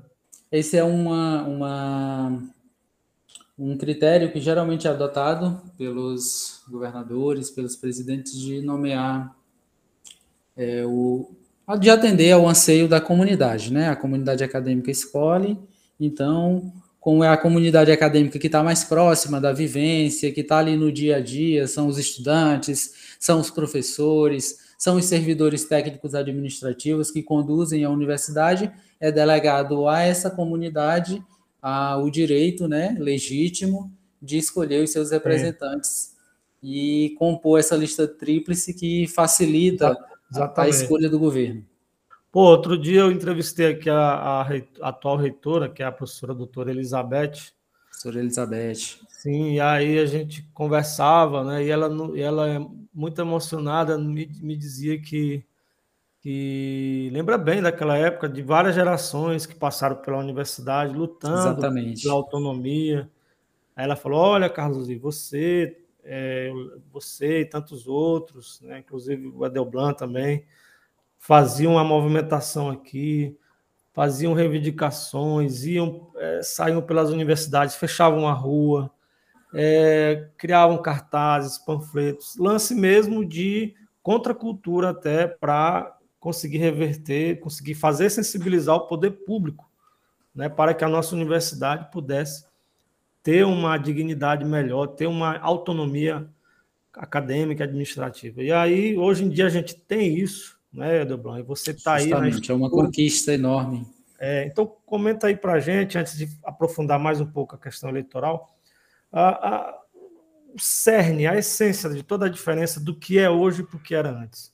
Esse 0.51 0.77
é 0.77 0.85
uma, 0.85 1.43
uma, 1.45 2.43
um 3.59 3.77
critério 3.77 4.33
que 4.33 4.41
geralmente 4.41 4.87
é 4.87 4.91
adotado 4.91 5.61
pelos 5.77 6.63
governadores, 6.69 7.51
pelos 7.51 7.77
presidentes 7.77 8.39
de 8.39 8.61
nomear 8.61 9.35
é, 10.57 10.85
o 10.87 11.31
de 11.81 11.89
atender 11.89 12.31
ao 12.33 12.47
anseio 12.47 12.87
da 12.87 13.01
comunidade, 13.01 13.73
né? 13.73 13.89
A 13.89 13.97
comunidade 13.97 14.45
acadêmica 14.45 14.91
escolhe, 14.91 15.59
então, 15.99 16.71
como 17.01 17.25
é 17.25 17.29
a 17.29 17.39
comunidade 17.39 17.91
acadêmica 17.91 18.39
que 18.39 18.47
está 18.47 18.63
mais 18.63 18.85
próxima 18.85 19.41
da 19.41 19.51
vivência, 19.51 20.31
que 20.31 20.43
está 20.43 20.59
ali 20.59 20.77
no 20.77 20.93
dia 20.93 21.17
a 21.17 21.21
dia, 21.21 21.67
são 21.67 21.87
os 21.87 21.97
estudantes, 21.97 23.17
são 23.19 23.41
os 23.41 23.51
professores, 23.51 24.59
são 24.77 24.97
os 24.97 25.07
servidores 25.07 25.65
técnicos 25.65 26.15
administrativos 26.15 27.11
que 27.11 27.23
conduzem 27.23 27.85
a 27.85 27.91
universidade, 27.91 28.71
é 29.05 29.13
delegado 29.13 29.87
a 29.87 30.01
essa 30.01 30.31
comunidade 30.31 31.23
a, 31.61 31.99
o 31.99 32.11
direito 32.11 32.67
né, 32.67 32.97
legítimo 32.99 33.93
de 34.21 34.39
escolher 34.39 34.83
os 34.83 34.93
seus 34.93 35.11
representantes 35.11 36.15
é. 36.63 36.67
e 36.67 37.15
compor 37.19 37.61
essa 37.61 37.77
lista 37.77 38.09
tríplice 38.09 38.73
que 38.73 39.07
facilita 39.07 39.95
a, 40.35 40.63
a, 40.63 40.69
escolha 40.71 41.11
do 41.11 41.19
governo. 41.19 41.63
Pô, 42.33 42.45
outro 42.45 42.79
dia 42.79 43.01
eu 43.01 43.13
entrevistei 43.13 43.73
aqui 43.73 43.91
a, 43.91 43.99
a, 43.99 44.43
a 44.81 44.89
atual 44.89 45.19
reitora, 45.19 45.69
que 45.69 45.83
é 45.83 45.87
a 45.87 45.93
professora 45.93 46.35
doutora 46.35 46.71
Elizabeth. 46.71 47.53
Professora 47.91 48.19
Elizabeth. 48.21 49.01
Sim, 49.11 49.53
e 49.53 49.61
aí 49.61 49.99
a 49.99 50.07
gente 50.07 50.49
conversava, 50.55 51.45
né? 51.45 51.63
E 51.63 51.69
ela, 51.69 51.91
ela 52.19 52.49
é 52.49 52.59
muito 52.93 53.21
emocionada, 53.21 53.99
me, 53.99 54.31
me 54.41 54.57
dizia 54.57 54.99
que 54.99 55.45
que 56.25 57.11
lembra 57.13 57.37
bem 57.37 57.61
daquela 57.61 57.99
época 57.99 58.27
de 58.27 58.41
várias 58.41 58.75
gerações 58.75 59.45
que 59.45 59.55
passaram 59.55 59.97
pela 59.97 60.17
universidade 60.17 60.95
lutando 60.95 61.37
Exatamente. 61.37 62.03
pela 62.03 62.15
autonomia. 62.15 63.11
Aí 63.77 63.85
ela 63.85 63.95
falou: 63.95 64.21
Olha, 64.21 64.49
Carlos, 64.49 64.89
e 64.89 64.97
você, 64.97 65.77
é, 66.03 66.51
você 66.91 67.41
e 67.41 67.45
tantos 67.45 67.87
outros, 67.87 68.59
né, 68.63 68.79
inclusive 68.79 69.29
o 69.29 69.45
Adelblan 69.45 69.93
também, 69.93 70.47
faziam 71.19 71.73
uma 71.73 71.85
movimentação 71.85 72.71
aqui, 72.71 73.37
faziam 73.93 74.33
reivindicações, 74.33 75.67
iam, 75.67 76.11
é, 76.17 76.41
saíam 76.43 76.81
pelas 76.81 77.11
universidades, 77.11 77.77
fechavam 77.77 78.27
a 78.27 78.33
rua, 78.33 78.91
é, 79.55 80.31
criavam 80.39 80.79
cartazes, 80.81 81.59
panfletos, 81.59 82.35
lance 82.39 82.75
mesmo 82.75 83.27
de 83.27 83.75
contracultura 84.03 84.89
até 84.89 85.27
para 85.27 85.94
conseguir 86.25 86.57
reverter, 86.57 87.39
conseguir 87.39 87.75
fazer 87.75 88.09
sensibilizar 88.09 88.77
o 88.77 88.87
poder 88.87 89.11
público, 89.11 89.71
né, 90.35 90.49
para 90.49 90.73
que 90.73 90.83
a 90.83 90.89
nossa 90.89 91.15
universidade 91.15 91.91
pudesse 91.93 92.47
ter 93.23 93.45
uma 93.45 93.77
dignidade 93.77 94.43
melhor, 94.43 94.87
ter 94.87 95.07
uma 95.07 95.37
autonomia 95.37 96.27
acadêmica, 96.95 97.65
administrativa. 97.65 98.43
E 98.43 98.51
aí, 98.51 98.97
hoje 98.97 99.25
em 99.25 99.29
dia, 99.29 99.45
a 99.45 99.51
gente 99.51 99.75
tem 99.75 100.17
isso, 100.17 100.59
né, 100.73 101.03
Edelblan? 101.03 101.41
E 101.41 101.43
você 101.43 101.73
está 101.73 101.97
aí. 101.97 102.05
Justamente, 102.05 102.51
é 102.51 102.55
uma 102.55 102.71
conquista 102.71 103.35
enorme. 103.35 103.87
É, 104.19 104.47
então, 104.47 104.67
comenta 104.87 105.27
aí 105.27 105.37
para 105.37 105.53
a 105.53 105.61
gente, 105.61 105.99
antes 105.99 106.17
de 106.17 106.27
aprofundar 106.43 106.99
mais 106.99 107.21
um 107.21 107.27
pouco 107.27 107.55
a 107.55 107.59
questão 107.59 107.91
eleitoral, 107.91 108.57
a, 109.13 109.57
a, 109.57 109.79
o 110.55 110.59
cerne, 110.59 111.27
a 111.27 111.37
essência 111.37 111.91
de 111.91 112.03
toda 112.03 112.25
a 112.25 112.31
diferença 112.31 112.81
do 112.81 112.99
que 112.99 113.19
é 113.19 113.29
hoje 113.29 113.63
para 113.63 113.77
o 113.77 113.81
que 113.81 113.95
era 113.95 114.11
antes. 114.11 114.54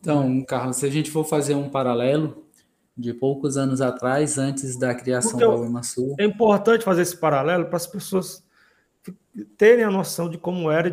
Então, 0.00 0.42
Carlos, 0.44 0.76
se 0.76 0.86
a 0.86 0.90
gente 0.90 1.10
for 1.10 1.24
fazer 1.24 1.54
um 1.54 1.68
paralelo 1.68 2.44
de 2.96 3.12
poucos 3.14 3.56
anos 3.56 3.80
atrás, 3.80 4.38
antes 4.38 4.76
da 4.76 4.94
criação 4.94 5.32
Porque 5.32 5.44
da 5.44 5.54
UEMASUL... 5.54 6.16
É 6.18 6.24
importante 6.24 6.84
fazer 6.84 7.02
esse 7.02 7.16
paralelo 7.16 7.66
para 7.66 7.76
as 7.76 7.86
pessoas 7.86 8.42
terem 9.56 9.84
a 9.84 9.90
noção 9.90 10.28
de 10.28 10.36
como 10.36 10.70
era 10.70 10.88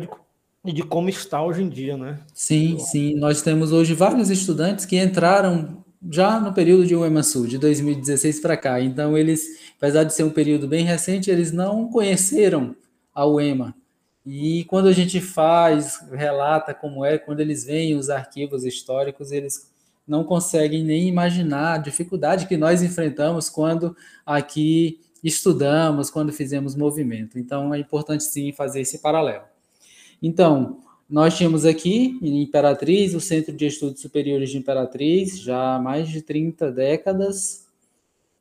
e 0.64 0.72
de, 0.72 0.82
como 0.82 1.08
está 1.08 1.42
hoje 1.42 1.62
em 1.62 1.68
dia, 1.68 1.96
né? 1.96 2.20
Sim, 2.32 2.78
sim. 2.78 3.14
Nós 3.14 3.42
temos 3.42 3.72
hoje 3.72 3.94
vários 3.94 4.30
estudantes 4.30 4.84
que 4.84 4.98
entraram 4.98 5.84
já 6.10 6.38
no 6.38 6.52
período 6.52 6.86
de 6.86 6.94
UEMASUL, 6.94 7.46
de 7.46 7.58
2016 7.58 8.40
para 8.40 8.56
cá. 8.56 8.80
Então, 8.80 9.16
eles, 9.16 9.44
apesar 9.76 10.04
de 10.04 10.14
ser 10.14 10.22
um 10.22 10.30
período 10.30 10.68
bem 10.68 10.84
recente, 10.84 11.30
eles 11.30 11.52
não 11.52 11.88
conheceram 11.88 12.74
a 13.14 13.26
UEMA. 13.26 13.74
E 14.26 14.64
quando 14.64 14.88
a 14.88 14.92
gente 14.92 15.20
faz, 15.20 16.04
relata 16.10 16.74
como 16.74 17.04
é, 17.04 17.16
quando 17.16 17.38
eles 17.38 17.64
veem 17.64 17.94
os 17.94 18.10
arquivos 18.10 18.64
históricos, 18.64 19.30
eles 19.30 19.70
não 20.06 20.24
conseguem 20.24 20.82
nem 20.82 21.06
imaginar 21.06 21.74
a 21.74 21.78
dificuldade 21.78 22.46
que 22.46 22.56
nós 22.56 22.82
enfrentamos 22.82 23.48
quando 23.48 23.96
aqui 24.24 25.00
estudamos, 25.22 26.10
quando 26.10 26.32
fizemos 26.32 26.74
movimento. 26.74 27.38
Então 27.38 27.72
é 27.72 27.78
importante 27.78 28.24
sim 28.24 28.52
fazer 28.52 28.80
esse 28.80 28.98
paralelo. 28.98 29.44
Então, 30.20 30.80
nós 31.08 31.36
tínhamos 31.36 31.64
aqui 31.64 32.18
em 32.20 32.42
Imperatriz 32.42 33.14
o 33.14 33.20
Centro 33.20 33.54
de 33.54 33.66
Estudos 33.66 34.00
Superiores 34.00 34.50
de 34.50 34.58
Imperatriz, 34.58 35.38
já 35.38 35.76
há 35.76 35.78
mais 35.78 36.08
de 36.08 36.20
30 36.20 36.72
décadas, 36.72 37.65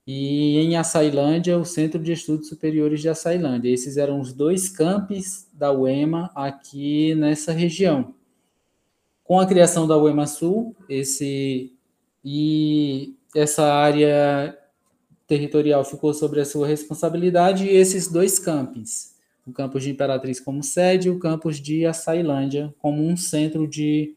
e 0.08 0.58
em 0.60 0.78
Açailândia, 0.78 1.58
o 1.58 1.66
Centro 1.66 2.00
de 2.00 2.12
Estudos 2.12 2.48
Superiores 2.48 3.02
de 3.02 3.10
Açailândia. 3.10 3.70
Esses 3.70 3.98
eram 3.98 4.20
os 4.20 4.32
dois 4.32 4.70
campos 4.70 5.48
da 5.52 5.72
UEMA 5.72 6.30
aqui 6.36 7.16
nessa 7.16 7.52
região. 7.52 8.14
Com 9.24 9.40
a 9.40 9.48
criação 9.48 9.88
da 9.88 9.98
UEMA 9.98 10.28
Sul, 10.28 10.76
esse 10.88 11.74
e 12.24 13.16
essa 13.36 13.64
área 13.64 14.58
territorial 15.28 15.84
ficou 15.84 16.14
sobre 16.14 16.40
a 16.40 16.46
sua 16.46 16.68
responsabilidade 16.68 17.66
e 17.66 17.76
esses 17.76 18.08
dois 18.08 18.38
campos, 18.38 19.14
o 19.46 19.52
campus 19.52 19.84
de 19.84 19.92
Imperatriz 19.92 20.40
como 20.40 20.64
sede 20.64 21.08
e 21.08 21.12
o 21.12 21.20
campus 21.20 21.60
de 21.60 21.86
Açailândia 21.86 22.74
como 22.80 23.04
um 23.04 23.18
centro 23.18 23.68
de 23.68 24.16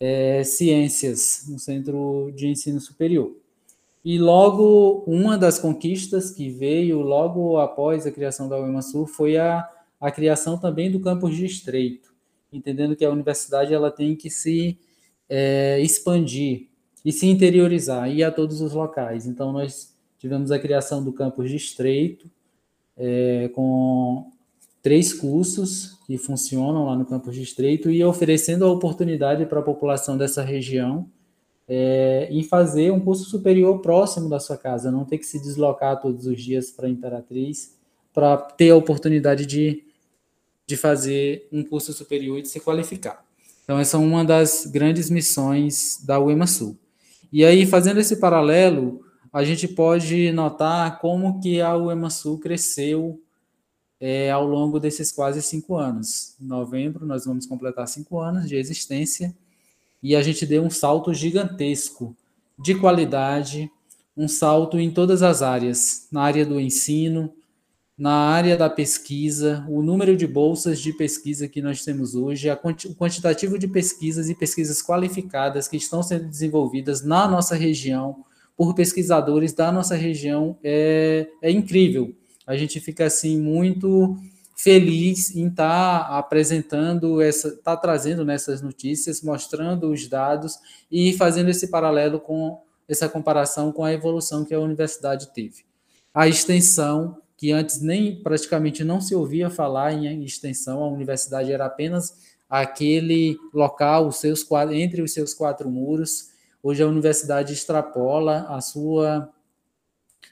é, 0.00 0.42
ciências, 0.42 1.46
um 1.48 1.58
centro 1.58 2.32
de 2.34 2.48
ensino 2.48 2.80
superior. 2.80 3.41
E 4.04 4.18
logo, 4.18 5.04
uma 5.06 5.38
das 5.38 5.58
conquistas 5.58 6.30
que 6.30 6.50
veio 6.50 7.00
logo 7.00 7.58
após 7.58 8.04
a 8.06 8.10
criação 8.10 8.48
da 8.48 8.60
UEMASUR 8.60 9.06
foi 9.06 9.36
a, 9.36 9.68
a 10.00 10.10
criação 10.10 10.58
também 10.58 10.90
do 10.90 10.98
campus 10.98 11.36
de 11.36 11.46
estreito, 11.46 12.12
entendendo 12.52 12.96
que 12.96 13.04
a 13.04 13.10
universidade 13.10 13.72
ela 13.72 13.90
tem 13.92 14.16
que 14.16 14.28
se 14.28 14.76
é, 15.28 15.80
expandir 15.80 16.68
e 17.04 17.12
se 17.12 17.26
interiorizar, 17.26 18.10
ir 18.10 18.24
a 18.24 18.32
todos 18.32 18.60
os 18.60 18.72
locais. 18.72 19.24
Então, 19.24 19.52
nós 19.52 19.94
tivemos 20.18 20.50
a 20.50 20.58
criação 20.58 21.02
do 21.02 21.12
campus 21.12 21.48
de 21.48 21.56
estreito, 21.56 22.28
é, 22.96 23.48
com 23.54 24.30
três 24.82 25.12
cursos 25.12 25.98
que 26.06 26.18
funcionam 26.18 26.86
lá 26.86 26.96
no 26.96 27.06
campus 27.06 27.36
de 27.36 27.42
estreito 27.42 27.88
e 27.88 28.04
oferecendo 28.04 28.64
a 28.64 28.72
oportunidade 28.72 29.46
para 29.46 29.60
a 29.60 29.62
população 29.62 30.18
dessa 30.18 30.42
região 30.42 31.08
é, 31.74 32.28
em 32.30 32.42
fazer 32.42 32.92
um 32.92 33.00
curso 33.00 33.24
superior 33.24 33.80
próximo 33.80 34.28
da 34.28 34.38
sua 34.38 34.58
casa, 34.58 34.90
não 34.90 35.06
ter 35.06 35.16
que 35.16 35.24
se 35.24 35.40
deslocar 35.40 35.98
todos 36.02 36.26
os 36.26 36.38
dias 36.38 36.70
para 36.70 36.86
Imperatriz, 36.86 37.78
para 38.12 38.36
ter 38.36 38.68
a 38.68 38.76
oportunidade 38.76 39.46
de, 39.46 39.82
de 40.66 40.76
fazer 40.76 41.48
um 41.50 41.64
curso 41.64 41.94
superior 41.94 42.38
e 42.38 42.42
de 42.42 42.48
se 42.48 42.60
qualificar. 42.60 43.24
Então, 43.64 43.78
essa 43.78 43.96
é 43.96 44.00
uma 44.00 44.22
das 44.22 44.66
grandes 44.66 45.08
missões 45.08 46.04
da 46.04 46.20
UEMA 46.20 46.46
Sul. 46.46 46.76
E 47.32 47.42
aí, 47.42 47.64
fazendo 47.64 48.00
esse 48.00 48.16
paralelo, 48.16 49.00
a 49.32 49.42
gente 49.42 49.66
pode 49.66 50.30
notar 50.30 51.00
como 51.00 51.40
que 51.40 51.62
a 51.62 51.74
UEMA 51.74 52.10
Sul 52.10 52.38
cresceu 52.38 53.18
é, 53.98 54.30
ao 54.30 54.46
longo 54.46 54.78
desses 54.78 55.10
quase 55.10 55.40
cinco 55.40 55.78
anos. 55.78 56.36
Em 56.38 56.44
novembro, 56.44 57.06
nós 57.06 57.24
vamos 57.24 57.46
completar 57.46 57.88
cinco 57.88 58.20
anos 58.20 58.46
de 58.46 58.56
existência 58.56 59.34
e 60.02 60.16
a 60.16 60.22
gente 60.22 60.44
deu 60.44 60.62
um 60.62 60.70
salto 60.70 61.14
gigantesco 61.14 62.16
de 62.58 62.74
qualidade, 62.74 63.70
um 64.16 64.26
salto 64.26 64.78
em 64.78 64.90
todas 64.90 65.22
as 65.22 65.42
áreas, 65.42 66.08
na 66.10 66.22
área 66.22 66.44
do 66.44 66.60
ensino, 66.60 67.32
na 67.96 68.12
área 68.12 68.56
da 68.56 68.68
pesquisa, 68.68 69.64
o 69.68 69.82
número 69.82 70.16
de 70.16 70.26
bolsas 70.26 70.80
de 70.80 70.92
pesquisa 70.92 71.46
que 71.46 71.62
nós 71.62 71.84
temos 71.84 72.14
hoje, 72.14 72.50
o 72.50 72.94
quantitativo 72.94 73.58
de 73.58 73.68
pesquisas 73.68 74.28
e 74.28 74.34
pesquisas 74.34 74.82
qualificadas 74.82 75.68
que 75.68 75.76
estão 75.76 76.02
sendo 76.02 76.28
desenvolvidas 76.28 77.04
na 77.04 77.28
nossa 77.28 77.54
região 77.54 78.24
por 78.56 78.74
pesquisadores 78.74 79.52
da 79.52 79.70
nossa 79.70 79.94
região 79.94 80.58
é, 80.64 81.28
é 81.40 81.50
incrível. 81.50 82.14
A 82.46 82.56
gente 82.56 82.80
fica 82.80 83.06
assim 83.06 83.38
muito 83.38 84.16
feliz 84.56 85.34
em 85.34 85.48
estar 85.48 86.08
tá 86.08 86.18
apresentando 86.18 87.20
essa, 87.20 87.56
tá 87.56 87.76
trazendo 87.76 88.24
nessas 88.24 88.60
notícias, 88.62 89.22
mostrando 89.22 89.90
os 89.90 90.06
dados 90.06 90.58
e 90.90 91.12
fazendo 91.14 91.50
esse 91.50 91.68
paralelo 91.68 92.20
com 92.20 92.60
essa 92.88 93.08
comparação 93.08 93.72
com 93.72 93.84
a 93.84 93.92
evolução 93.92 94.44
que 94.44 94.54
a 94.54 94.60
universidade 94.60 95.32
teve. 95.32 95.64
A 96.12 96.28
extensão 96.28 97.18
que 97.36 97.50
antes 97.50 97.80
nem 97.80 98.22
praticamente 98.22 98.84
não 98.84 99.00
se 99.00 99.14
ouvia 99.14 99.50
falar 99.50 99.92
em 99.92 100.22
extensão, 100.22 100.82
a 100.82 100.88
universidade 100.88 101.50
era 101.50 101.66
apenas 101.66 102.32
aquele 102.48 103.36
local, 103.52 104.06
os 104.06 104.16
seus 104.16 104.46
entre 104.70 105.02
os 105.02 105.12
seus 105.12 105.34
quatro 105.34 105.68
muros. 105.68 106.28
Hoje 106.62 106.82
a 106.82 106.86
universidade 106.86 107.52
extrapola 107.52 108.46
a 108.48 108.60
sua 108.60 109.28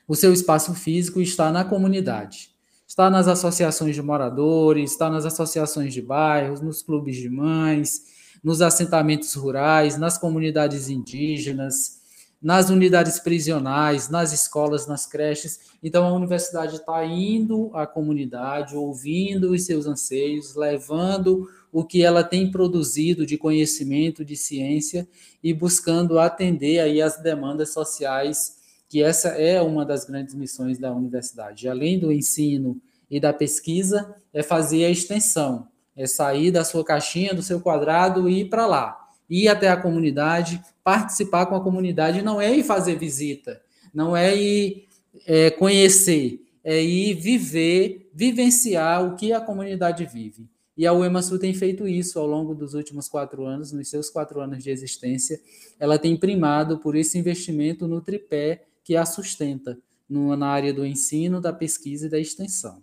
o 0.07 0.15
seu 0.15 0.33
espaço 0.33 0.75
físico 0.75 1.21
está 1.21 1.50
na 1.50 1.65
comunidade. 1.65 2.50
Está 2.90 3.09
nas 3.09 3.28
associações 3.28 3.94
de 3.94 4.02
moradores, 4.02 4.90
está 4.90 5.09
nas 5.09 5.25
associações 5.25 5.94
de 5.94 6.02
bairros, 6.02 6.61
nos 6.61 6.82
clubes 6.82 7.16
de 7.18 7.30
mães, 7.30 8.02
nos 8.42 8.61
assentamentos 8.61 9.32
rurais, 9.35 9.97
nas 9.97 10.18
comunidades 10.18 10.88
indígenas, 10.88 12.00
nas 12.42 12.68
unidades 12.68 13.20
prisionais, 13.20 14.09
nas 14.09 14.32
escolas, 14.32 14.88
nas 14.88 15.06
creches. 15.06 15.61
Então, 15.80 16.04
a 16.04 16.12
universidade 16.12 16.78
está 16.78 17.06
indo 17.06 17.70
à 17.75 17.87
comunidade, 17.87 18.75
ouvindo 18.75 19.52
os 19.52 19.64
seus 19.64 19.87
anseios, 19.87 20.56
levando 20.56 21.49
o 21.70 21.85
que 21.85 22.02
ela 22.02 22.25
tem 22.25 22.50
produzido 22.50 23.25
de 23.25 23.38
conhecimento, 23.38 24.25
de 24.25 24.35
ciência 24.35 25.09
e 25.44 25.54
buscando 25.54 26.18
atender 26.18 26.80
aí 26.80 27.00
as 27.00 27.23
demandas 27.23 27.73
sociais, 27.73 28.59
que 28.90 29.00
essa 29.00 29.28
é 29.28 29.62
uma 29.62 29.87
das 29.87 30.04
grandes 30.04 30.35
missões 30.35 30.76
da 30.76 30.92
universidade. 30.92 31.68
Além 31.68 31.97
do 31.97 32.11
ensino 32.11 32.82
e 33.09 33.20
da 33.20 33.32
pesquisa, 33.32 34.16
é 34.35 34.42
fazer 34.42 34.85
a 34.85 34.90
extensão, 34.90 35.68
é 35.97 36.09
sair 36.09 36.50
da 36.50 36.64
sua 36.64 36.85
caixinha, 36.85 37.32
do 37.32 37.40
seu 37.40 37.61
quadrado 37.61 38.28
e 38.28 38.40
ir 38.40 38.50
para 38.50 38.66
lá, 38.66 38.99
ir 39.28 39.47
até 39.47 39.68
a 39.68 39.76
comunidade, 39.76 40.61
participar 40.82 41.47
com 41.47 41.54
a 41.54 41.62
comunidade, 41.62 42.20
não 42.20 42.40
é 42.40 42.52
ir 42.52 42.64
fazer 42.64 42.97
visita, 42.97 43.62
não 43.94 44.16
é 44.16 44.37
ir 44.37 44.88
é, 45.25 45.50
conhecer, 45.50 46.44
é 46.64 46.82
ir 46.82 47.14
viver, 47.14 48.11
vivenciar 48.12 49.06
o 49.06 49.14
que 49.14 49.32
a 49.32 49.40
comunidade 49.40 50.04
vive. 50.04 50.49
E 50.76 50.85
a 50.85 50.92
UEMASU 50.92 51.38
tem 51.38 51.54
feito 51.54 51.87
isso 51.87 52.18
ao 52.18 52.26
longo 52.26 52.56
dos 52.56 52.75
últimos 52.75 53.09
quatro 53.09 53.44
anos, 53.44 53.70
nos 53.70 53.88
seus 53.88 54.11
quatro 54.11 54.40
anos 54.40 54.64
de 54.64 54.70
existência. 54.70 55.40
Ela 55.78 55.97
tem 55.97 56.16
primado 56.16 56.78
por 56.78 56.97
esse 56.97 57.16
investimento 57.18 57.87
no 57.87 58.00
tripé 58.00 58.64
que 58.90 58.97
a 58.97 59.06
sustenta, 59.06 59.78
no, 60.09 60.35
na 60.37 60.49
área 60.49 60.75
do 60.75 60.85
ensino, 60.85 61.40
da 61.40 61.52
pesquisa 61.52 62.09
e 62.09 62.11
da 62.11 62.18
extensão. 62.18 62.82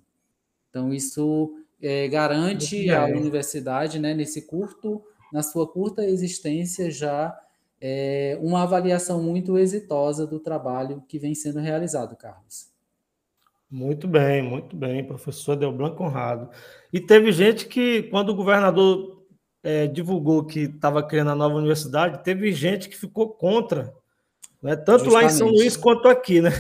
Então, 0.70 0.94
isso 0.94 1.54
é, 1.82 2.08
garante 2.08 2.90
à 2.90 3.08
universidade, 3.08 4.00
né, 4.00 4.14
nesse 4.14 4.44
curto, 4.44 5.04
na 5.34 5.44
sua 5.44 5.68
curta 5.68 6.06
existência, 6.06 6.90
já 6.90 7.38
é, 7.82 8.40
uma 8.42 8.64
avaliação 8.64 9.22
muito 9.22 9.58
exitosa 9.58 10.26
do 10.26 10.40
trabalho 10.40 11.04
que 11.10 11.20
vem 11.20 11.36
sendo 11.36 11.60
realizado, 11.60 12.16
Carlos. 12.16 12.70
Muito 13.70 14.08
bem, 14.08 14.42
muito 14.42 14.78
bem, 14.78 15.04
professor 15.04 15.58
Delblanc 15.58 15.98
Conrado. 15.98 16.50
E 16.94 17.02
teve 17.02 17.34
gente 17.34 17.66
que, 17.66 18.04
quando 18.04 18.30
o 18.30 18.36
governador 18.36 19.26
é, 19.62 19.88
divulgou 19.88 20.46
que 20.46 20.62
estava 20.62 21.04
criando 21.04 21.32
a 21.32 21.36
nova 21.36 21.56
universidade, 21.56 22.24
teve 22.24 22.54
gente 22.54 22.88
que 22.88 22.96
ficou 22.96 23.28
contra 23.28 23.94
né? 24.62 24.76
Tanto 24.76 25.06
Justamente. 25.06 25.14
lá 25.14 25.24
em 25.24 25.30
São 25.30 25.50
Luís 25.50 25.78
quanto 25.78 26.08
aqui, 26.08 26.42
né? 26.42 26.52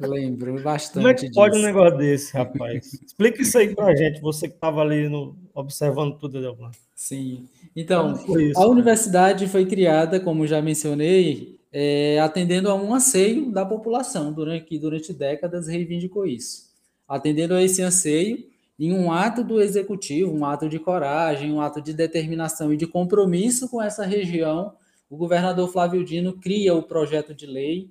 Lembro 0.00 0.62
bastante. 0.62 0.94
Como 0.94 1.08
é 1.08 1.14
que 1.14 1.32
pode 1.32 1.58
um 1.58 1.62
negócio 1.62 1.98
desse, 1.98 2.36
rapaz? 2.36 2.94
Explica 3.04 3.42
isso 3.42 3.58
aí 3.58 3.74
para 3.74 3.86
a 3.86 3.96
gente, 3.96 4.20
você 4.20 4.48
que 4.48 4.54
estava 4.54 4.80
ali 4.80 5.08
no, 5.08 5.36
observando 5.54 6.16
tudo, 6.16 6.38
Adelman. 6.38 6.70
Sim. 6.94 7.48
Então, 7.74 8.14
a 8.56 8.66
universidade 8.66 9.48
foi 9.48 9.64
criada, 9.66 10.20
como 10.20 10.46
já 10.46 10.60
mencionei, 10.60 11.58
é, 11.72 12.20
atendendo 12.20 12.68
a 12.68 12.74
um 12.74 12.94
anseio 12.94 13.50
da 13.50 13.64
população, 13.64 14.32
durante, 14.32 14.66
que 14.66 14.78
durante 14.78 15.12
décadas 15.12 15.66
reivindicou 15.66 16.26
isso. 16.26 16.70
Atendendo 17.08 17.54
a 17.54 17.62
esse 17.62 17.82
anseio, 17.82 18.44
em 18.78 18.92
um 18.92 19.12
ato 19.12 19.44
do 19.44 19.60
executivo, 19.60 20.32
um 20.32 20.44
ato 20.44 20.68
de 20.68 20.78
coragem, 20.78 21.52
um 21.52 21.60
ato 21.60 21.80
de 21.80 21.92
determinação 21.92 22.72
e 22.72 22.76
de 22.76 22.86
compromisso 22.86 23.68
com 23.68 23.80
essa 23.80 24.04
região, 24.04 24.72
o 25.10 25.16
governador 25.16 25.68
Flávio 25.68 26.04
Dino 26.04 26.34
cria 26.34 26.72
o 26.72 26.84
projeto 26.84 27.34
de 27.34 27.44
lei 27.44 27.90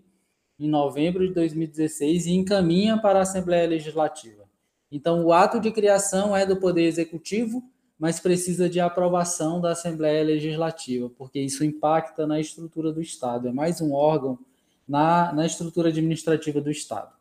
em 0.57 0.69
novembro 0.69 1.27
de 1.27 1.33
2016 1.33 2.25
e 2.25 2.31
encaminha 2.31 2.97
para 2.97 3.19
a 3.19 3.23
Assembleia 3.23 3.67
Legislativa. 3.67 4.45
Então, 4.89 5.25
o 5.25 5.33
ato 5.33 5.59
de 5.59 5.69
criação 5.69 6.35
é 6.35 6.45
do 6.45 6.57
Poder 6.57 6.83
Executivo, 6.83 7.61
mas 7.99 8.21
precisa 8.21 8.69
de 8.69 8.79
aprovação 8.79 9.59
da 9.59 9.71
Assembleia 9.71 10.23
Legislativa, 10.23 11.11
porque 11.17 11.39
isso 11.39 11.65
impacta 11.65 12.25
na 12.25 12.39
estrutura 12.39 12.91
do 12.91 13.01
Estado, 13.01 13.49
é 13.49 13.51
mais 13.51 13.81
um 13.81 13.93
órgão 13.93 14.39
na, 14.87 15.33
na 15.33 15.45
estrutura 15.45 15.89
administrativa 15.89 16.61
do 16.61 16.71
Estado. 16.71 17.11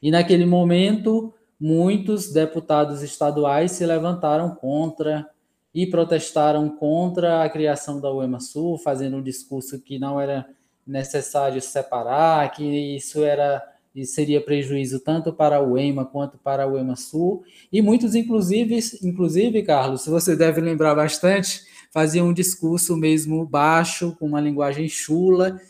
E 0.00 0.10
naquele 0.10 0.46
momento, 0.46 1.34
muitos 1.58 2.32
deputados 2.32 3.02
estaduais 3.02 3.72
se 3.72 3.84
levantaram 3.84 4.54
contra 4.54 5.28
e 5.74 5.86
protestaram 5.86 6.68
contra 6.68 7.42
a 7.42 7.48
criação 7.48 8.00
da 8.00 8.12
UEMA 8.12 8.40
Sul, 8.40 8.76
fazendo 8.78 9.16
um 9.16 9.22
discurso 9.22 9.80
que 9.80 9.98
não 9.98 10.20
era 10.20 10.46
necessário 10.86 11.60
separar, 11.62 12.50
que 12.52 12.64
isso 12.96 13.22
era 13.24 13.62
seria 14.06 14.40
prejuízo 14.40 15.00
tanto 15.00 15.34
para 15.34 15.56
a 15.56 15.62
UEMA 15.62 16.06
quanto 16.06 16.38
para 16.38 16.62
a 16.62 16.66
UEMA 16.66 16.96
Sul, 16.96 17.44
e 17.70 17.82
muitos, 17.82 18.14
inclusive, 18.14 18.78
inclusive, 19.02 19.62
Carlos, 19.62 20.06
você 20.06 20.34
deve 20.34 20.62
lembrar 20.62 20.94
bastante, 20.94 21.60
faziam 21.90 22.28
um 22.28 22.32
discurso 22.32 22.96
mesmo 22.96 23.44
baixo, 23.44 24.16
com 24.18 24.26
uma 24.26 24.40
linguagem 24.40 24.88
chula, 24.88 25.60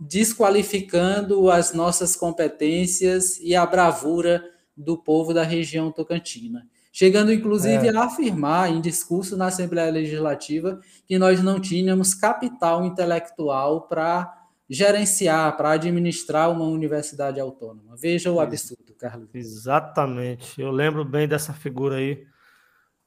desqualificando 0.00 1.50
as 1.50 1.74
nossas 1.74 2.16
competências 2.16 3.38
e 3.38 3.54
a 3.54 3.66
bravura 3.66 4.42
do 4.74 4.96
povo 4.96 5.34
da 5.34 5.42
região 5.42 5.92
tocantina 5.92 6.66
chegando 6.92 7.32
inclusive 7.32 7.88
é. 7.88 7.96
a 7.96 8.04
afirmar 8.04 8.70
em 8.70 8.80
discurso 8.80 9.36
na 9.36 9.46
Assembleia 9.46 9.90
Legislativa 9.90 10.80
que 11.06 11.18
nós 11.18 11.42
não 11.42 11.60
tínhamos 11.60 12.14
capital 12.14 12.84
intelectual 12.84 13.82
para 13.82 14.34
gerenciar, 14.68 15.56
para 15.56 15.70
administrar 15.70 16.50
uma 16.50 16.64
universidade 16.64 17.40
autônoma. 17.40 17.96
Veja 17.96 18.30
o 18.30 18.38
absurdo, 18.38 18.94
Carlos. 18.98 19.28
Exatamente. 19.32 20.60
Eu 20.60 20.70
lembro 20.70 21.04
bem 21.04 21.26
dessa 21.26 21.54
figura 21.54 21.96
aí. 21.96 22.26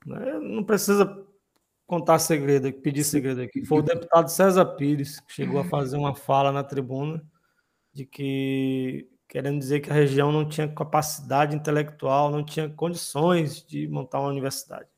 Né? 0.05 0.39
Não 0.39 0.63
precisa 0.63 1.23
contar 1.85 2.17
segredo, 2.19 2.71
pedir 2.73 3.03
segredo 3.03 3.41
aqui. 3.41 3.63
Foi 3.65 3.79
o 3.79 3.83
deputado 3.83 4.29
César 4.29 4.65
Pires 4.65 5.19
que 5.19 5.33
chegou 5.33 5.59
a 5.59 5.65
fazer 5.65 5.97
uma 5.97 6.15
fala 6.15 6.51
na 6.51 6.63
tribuna 6.63 7.23
de 7.93 8.05
que 8.05 9.07
querendo 9.31 9.59
dizer 9.59 9.79
que 9.79 9.89
a 9.89 9.93
região 9.93 10.29
não 10.29 10.47
tinha 10.47 10.67
capacidade 10.67 11.55
intelectual, 11.55 12.29
não 12.29 12.43
tinha 12.43 12.67
condições 12.67 13.65
de 13.65 13.87
montar 13.87 14.19
uma 14.19 14.27
universidade. 14.27 14.89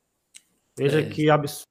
Veja 0.76 0.98
é. 0.98 1.08
que 1.08 1.30
absurdo. 1.30 1.68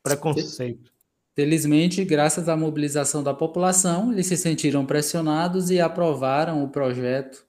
Preconceito. 0.00 0.92
Felizmente, 1.34 2.04
graças 2.04 2.48
à 2.48 2.56
mobilização 2.56 3.24
da 3.24 3.34
população, 3.34 4.12
eles 4.12 4.28
se 4.28 4.36
sentiram 4.36 4.86
pressionados 4.86 5.68
e 5.68 5.80
aprovaram 5.80 6.62
o 6.62 6.68
projeto 6.68 7.44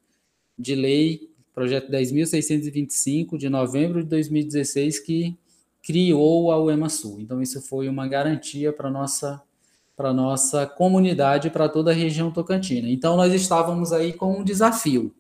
de 0.58 0.74
lei, 0.74 1.30
projeto 1.54 1.92
10.625, 1.92 3.38
de 3.38 3.48
novembro 3.48 4.02
de 4.02 4.10
2016, 4.10 5.00
que 5.02 5.38
criou 5.84 6.52
a 6.52 6.60
UEMA 6.60 6.90
Sul. 6.90 7.22
Então, 7.22 7.44
isso 7.44 7.62
foi 7.62 7.88
uma 7.88 8.08
garantia 8.08 8.74
para 8.74 8.88
a 8.88 8.92
nossa 8.92 9.40
para 10.02 10.12
nossa 10.12 10.66
comunidade, 10.66 11.52
para 11.52 11.70
toda 11.70 11.92
a 11.92 11.94
região 11.94 12.32
tocantina. 12.32 12.90
Então, 12.90 13.16
nós 13.16 13.32
estávamos 13.32 13.94
aí 13.94 14.12
com 14.12 14.40
um 14.40 14.44
desafio: 14.44 15.14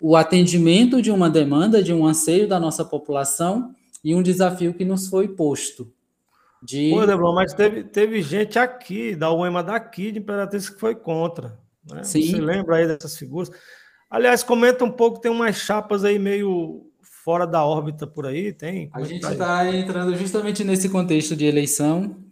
o 0.00 0.14
atendimento 0.14 1.02
de 1.02 1.10
uma 1.10 1.28
demanda, 1.28 1.82
de 1.82 1.92
um 1.92 2.06
anseio 2.06 2.46
da 2.46 2.60
nossa 2.60 2.84
população 2.84 3.74
e 4.04 4.14
um 4.14 4.22
desafio 4.22 4.72
que 4.72 4.84
nos 4.84 5.08
foi 5.08 5.26
posto. 5.26 5.92
De... 6.62 6.90
Pô, 6.90 7.04
Deblon, 7.04 7.34
mas 7.34 7.52
teve, 7.52 7.82
teve 7.82 8.22
gente 8.22 8.56
aqui, 8.56 9.16
da 9.16 9.32
UEMA 9.32 9.64
daqui, 9.64 10.12
de 10.12 10.20
Imperatriz, 10.20 10.70
que 10.70 10.78
foi 10.78 10.94
contra. 10.94 11.58
Né? 11.90 12.04
Sim. 12.04 12.30
Você 12.30 12.40
lembra 12.40 12.76
aí 12.76 12.86
dessas 12.86 13.18
figuras? 13.18 13.50
Aliás, 14.08 14.44
comenta 14.44 14.84
um 14.84 14.92
pouco, 14.92 15.20
tem 15.20 15.30
umas 15.30 15.56
chapas 15.56 16.04
aí 16.04 16.20
meio 16.20 16.86
fora 17.02 17.46
da 17.46 17.64
órbita 17.64 18.06
por 18.06 18.26
aí, 18.26 18.52
tem? 18.52 18.88
A 18.94 19.00
é 19.00 19.04
gente 19.04 19.26
está 19.26 19.74
entrando 19.74 20.16
justamente 20.16 20.62
nesse 20.62 20.88
contexto 20.88 21.34
de 21.34 21.44
eleição, 21.44 22.23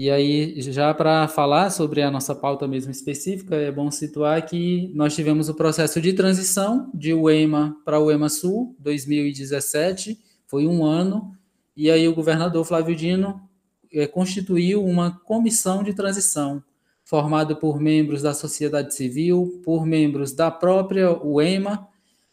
e 0.00 0.08
aí, 0.12 0.54
já 0.60 0.94
para 0.94 1.26
falar 1.26 1.70
sobre 1.70 2.02
a 2.02 2.08
nossa 2.08 2.32
pauta 2.32 2.68
mesmo 2.68 2.88
específica, 2.92 3.56
é 3.56 3.72
bom 3.72 3.90
situar 3.90 4.46
que 4.46 4.92
nós 4.94 5.12
tivemos 5.12 5.48
o 5.48 5.54
processo 5.54 6.00
de 6.00 6.12
transição 6.12 6.88
de 6.94 7.12
UEMA 7.12 7.76
para 7.84 7.98
UEMA 7.98 8.28
Sul, 8.28 8.76
2017, 8.78 10.16
foi 10.46 10.68
um 10.68 10.84
ano, 10.84 11.36
e 11.76 11.90
aí 11.90 12.06
o 12.06 12.14
governador 12.14 12.64
Flávio 12.64 12.94
Dino 12.94 13.40
é, 13.92 14.06
constituiu 14.06 14.84
uma 14.84 15.18
comissão 15.24 15.82
de 15.82 15.92
transição, 15.92 16.62
formada 17.04 17.56
por 17.56 17.80
membros 17.80 18.22
da 18.22 18.32
sociedade 18.32 18.94
civil, 18.94 19.60
por 19.64 19.84
membros 19.84 20.32
da 20.32 20.48
própria 20.48 21.10
UEMA, 21.10 21.88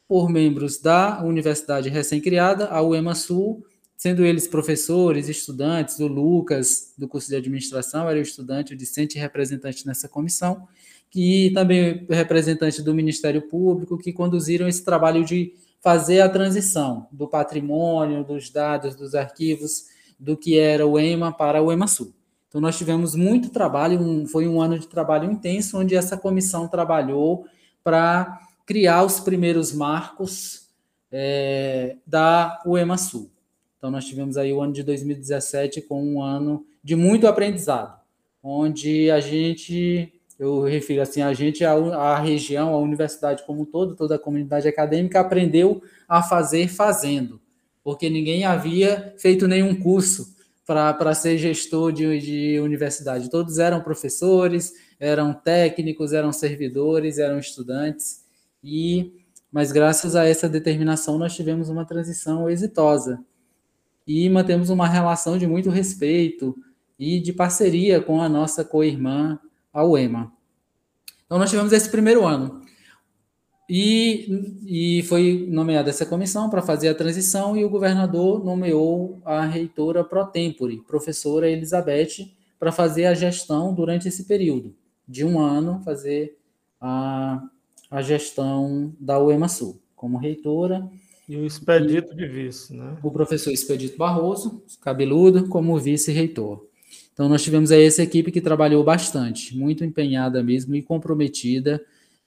por 0.07 0.29
membros 0.29 0.79
da 0.79 1.23
universidade 1.23 1.89
recém-criada, 1.89 2.67
a 2.67 2.79
UEMA 2.83 3.15
Sul, 3.15 3.65
sendo 3.97 4.25
eles 4.25 4.47
professores, 4.47 5.29
estudantes, 5.29 5.99
o 5.99 6.07
Lucas, 6.07 6.93
do 6.97 7.07
curso 7.07 7.29
de 7.29 7.35
administração, 7.35 8.09
era 8.09 8.19
o 8.19 8.21
estudante, 8.21 8.73
o 8.73 8.77
discente 8.77 9.17
representante 9.17 9.85
nessa 9.85 10.09
comissão, 10.09 10.67
e 11.13 11.51
também 11.53 12.05
representante 12.09 12.81
do 12.81 12.93
Ministério 12.93 13.41
Público, 13.43 13.97
que 13.97 14.11
conduziram 14.11 14.67
esse 14.67 14.83
trabalho 14.83 15.23
de 15.23 15.53
fazer 15.81 16.19
a 16.19 16.29
transição 16.29 17.07
do 17.11 17.27
patrimônio, 17.27 18.23
dos 18.23 18.49
dados, 18.49 18.95
dos 18.95 19.15
arquivos, 19.15 19.85
do 20.19 20.35
que 20.35 20.57
era 20.57 20.85
o 20.85 20.99
EMA 20.99 21.31
para 21.31 21.61
o 21.61 21.71
EMA-Sul. 21.71 22.13
Então, 22.49 22.59
nós 22.59 22.77
tivemos 22.77 23.15
muito 23.15 23.49
trabalho, 23.49 23.99
um, 23.99 24.25
foi 24.27 24.47
um 24.47 24.61
ano 24.61 24.79
de 24.79 24.87
trabalho 24.87 25.31
intenso, 25.31 25.77
onde 25.77 25.95
essa 25.95 26.17
comissão 26.17 26.67
trabalhou 26.67 27.45
para 27.83 28.39
criar 28.65 29.03
os 29.03 29.19
primeiros 29.19 29.71
marcos 29.71 30.69
é, 31.11 31.97
da 32.05 32.61
UEMA 32.65 32.97
Sul. 32.97 33.29
Então, 33.77 33.91
nós 33.91 34.05
tivemos 34.05 34.37
aí 34.37 34.51
o 34.51 34.61
ano 34.61 34.73
de 34.73 34.83
2017 34.83 35.81
com 35.81 36.03
um 36.03 36.21
ano 36.21 36.65
de 36.83 36.95
muito 36.95 37.27
aprendizado, 37.27 37.99
onde 38.41 39.09
a 39.09 39.19
gente, 39.19 40.13
eu 40.37 40.61
refiro 40.61 41.01
assim, 41.01 41.21
a 41.21 41.33
gente, 41.33 41.65
a, 41.65 41.73
a 41.73 42.19
região, 42.19 42.73
a 42.73 42.77
universidade 42.77 43.43
como 43.43 43.61
um 43.61 43.65
todo, 43.65 43.95
toda 43.95 44.15
a 44.15 44.19
comunidade 44.19 44.67
acadêmica 44.67 45.19
aprendeu 45.19 45.81
a 46.07 46.21
fazer 46.21 46.67
fazendo, 46.67 47.41
porque 47.83 48.09
ninguém 48.09 48.45
havia 48.45 49.13
feito 49.17 49.47
nenhum 49.47 49.75
curso 49.75 50.35
para 50.65 51.13
ser 51.13 51.37
gestor 51.37 51.91
de, 51.91 52.19
de 52.19 52.59
universidade. 52.59 53.29
Todos 53.29 53.59
eram 53.59 53.81
professores, 53.81 54.73
eram 54.99 55.33
técnicos, 55.33 56.13
eram 56.13 56.31
servidores, 56.31 57.19
eram 57.19 57.39
estudantes, 57.39 58.23
e 58.63 59.11
mas 59.51 59.71
graças 59.71 60.15
a 60.15 60.25
essa 60.25 60.49
determinação 60.49 61.17
nós 61.17 61.35
tivemos 61.35 61.69
uma 61.69 61.85
transição 61.85 62.49
exitosa 62.49 63.23
e 64.07 64.29
mantemos 64.29 64.69
uma 64.69 64.87
relação 64.87 65.37
de 65.37 65.47
muito 65.47 65.69
respeito 65.69 66.55
e 66.97 67.19
de 67.19 67.33
parceria 67.33 68.01
com 68.01 68.21
a 68.21 68.29
nossa 68.29 68.63
co-irmã, 68.63 69.39
a 69.73 69.83
UEMA. 69.83 70.31
Então 71.25 71.37
nós 71.37 71.49
tivemos 71.49 71.73
esse 71.73 71.89
primeiro 71.89 72.25
ano. 72.25 72.61
E, 73.67 74.59
e 74.67 75.03
foi 75.03 75.47
nomeada 75.49 75.89
essa 75.89 76.05
comissão 76.05 76.49
para 76.51 76.61
fazer 76.61 76.87
a 76.89 76.95
transição 76.95 77.57
e 77.57 77.65
o 77.65 77.69
governador 77.69 78.43
nomeou 78.43 79.19
a 79.25 79.43
reitora 79.43 80.03
pro 80.03 80.25
tempore, 80.27 80.83
professora 80.87 81.49
Elizabeth, 81.49 82.31
para 82.59 82.71
fazer 82.71 83.05
a 83.05 83.15
gestão 83.15 83.73
durante 83.73 84.07
esse 84.07 84.25
período 84.25 84.75
de 85.07 85.25
um 85.25 85.39
ano, 85.39 85.81
fazer 85.83 86.37
a, 86.79 87.41
a 87.89 88.01
gestão 88.03 88.93
da 88.99 89.19
UEMA 89.19 89.47
Sul 89.47 89.81
como 89.95 90.17
reitora. 90.17 90.87
E 91.27 91.35
o 91.35 91.45
Expedito 91.45 92.13
e 92.13 92.15
de 92.15 92.27
vice, 92.27 92.75
né? 92.75 92.97
O 93.01 93.11
professor 93.11 93.51
Expedito 93.51 93.97
Barroso, 93.97 94.63
cabeludo, 94.81 95.47
como 95.47 95.77
vice-reitor. 95.79 96.65
Então, 97.13 97.27
nós 97.29 97.41
tivemos 97.41 97.71
aí 97.71 97.83
essa 97.83 98.03
equipe 98.03 98.31
que 98.31 98.41
trabalhou 98.41 98.83
bastante, 98.83 99.57
muito 99.57 99.83
empenhada 99.83 100.43
mesmo 100.43 100.75
e 100.75 100.81
comprometida 100.81 101.83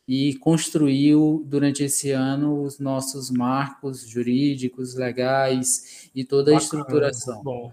e 0.08 0.34
construiu 0.36 1.44
durante 1.46 1.84
esse 1.84 2.10
ano 2.10 2.62
os 2.62 2.78
nossos 2.78 3.30
marcos 3.30 4.08
jurídicos, 4.08 4.94
legais 4.94 6.10
e 6.14 6.24
toda 6.24 6.50
a 6.50 6.54
Bacana, 6.54 6.64
estruturação. 6.64 7.42
Bom. 7.42 7.72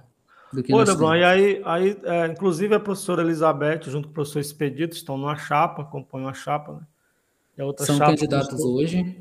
Do 0.52 0.62
que 0.62 0.72
Pô, 0.72 1.16
e 1.16 1.24
aí, 1.24 1.62
aí 1.66 1.98
é, 2.04 2.28
inclusive 2.28 2.76
a 2.76 2.80
professora 2.80 3.22
Elizabeth, 3.24 3.84
junto 3.86 4.08
com 4.08 4.12
o 4.12 4.14
professor 4.14 4.40
Expedito, 4.40 4.96
estão 4.96 5.18
numa 5.18 5.38
chapa, 5.38 5.86
compõem 5.86 6.24
uma 6.24 6.34
chapa, 6.34 6.86
né? 7.58 7.64
Outra 7.64 7.86
São 7.86 7.98
chapa 7.98 8.12
candidatos 8.12 8.62
hoje. 8.62 9.18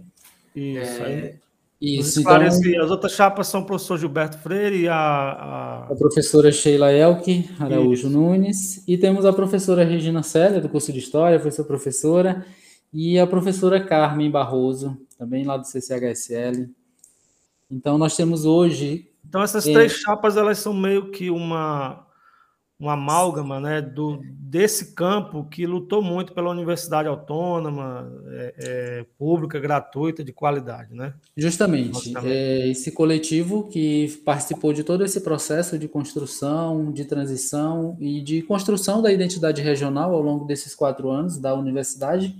Isso, 0.54 1.02
é... 1.02 1.06
aí. 1.06 1.44
Isso, 1.80 2.20
então, 2.20 2.40
as 2.40 2.90
outras 2.90 3.12
chapas 3.12 3.48
são 3.48 3.60
o 3.60 3.66
professor 3.66 3.98
Gilberto 3.98 4.38
Freire 4.38 4.82
e 4.82 4.88
a, 4.88 4.94
a... 4.94 5.84
a 5.90 5.96
professora 5.96 6.50
Sheila 6.50 6.90
Elke 6.90 7.50
Araújo 7.58 8.08
Isso. 8.08 8.10
Nunes, 8.10 8.82
e 8.88 8.96
temos 8.96 9.26
a 9.26 9.32
professora 9.32 9.84
Regina 9.84 10.22
Célia, 10.22 10.60
do 10.60 10.68
curso 10.68 10.92
de 10.92 10.98
História, 10.98 11.38
foi 11.38 11.50
sua 11.50 11.64
professora, 11.64 12.46
e 12.92 13.18
a 13.18 13.26
professora 13.26 13.84
Carmen 13.84 14.30
Barroso, 14.30 14.96
também 15.18 15.44
lá 15.44 15.56
do 15.56 15.66
CCHSL. 15.66 16.70
Então, 17.70 17.98
nós 17.98 18.16
temos 18.16 18.44
hoje. 18.44 19.10
Então, 19.28 19.42
essas 19.42 19.66
é... 19.66 19.72
três 19.72 19.92
chapas 19.92 20.36
elas 20.36 20.58
são 20.58 20.72
meio 20.72 21.10
que 21.10 21.28
uma, 21.28 22.06
uma 22.78 22.94
amálgama 22.94 23.60
né, 23.60 23.80
do, 23.80 24.20
desse 24.22 24.94
campo 24.94 25.44
que 25.44 25.66
lutou 25.66 26.02
muito 26.02 26.32
pela 26.32 26.50
universidade 26.50 27.08
autônoma, 27.08 28.12
é, 28.30 28.54
é, 28.58 29.06
pública, 29.16 29.60
gratuita, 29.60 30.24
de 30.24 30.32
qualidade. 30.32 30.92
Né? 30.94 31.14
Justamente. 31.36 32.12
É, 32.24 32.68
esse 32.68 32.92
coletivo 32.92 33.68
que 33.68 34.08
participou 34.24 34.72
de 34.72 34.82
todo 34.82 35.04
esse 35.04 35.20
processo 35.20 35.78
de 35.78 35.86
construção, 35.86 36.92
de 36.92 37.04
transição 37.04 37.96
e 38.00 38.20
de 38.20 38.42
construção 38.42 39.00
da 39.00 39.12
identidade 39.12 39.62
regional 39.62 40.12
ao 40.12 40.22
longo 40.22 40.44
desses 40.44 40.74
quatro 40.74 41.10
anos 41.10 41.38
da 41.38 41.54
universidade 41.54 42.34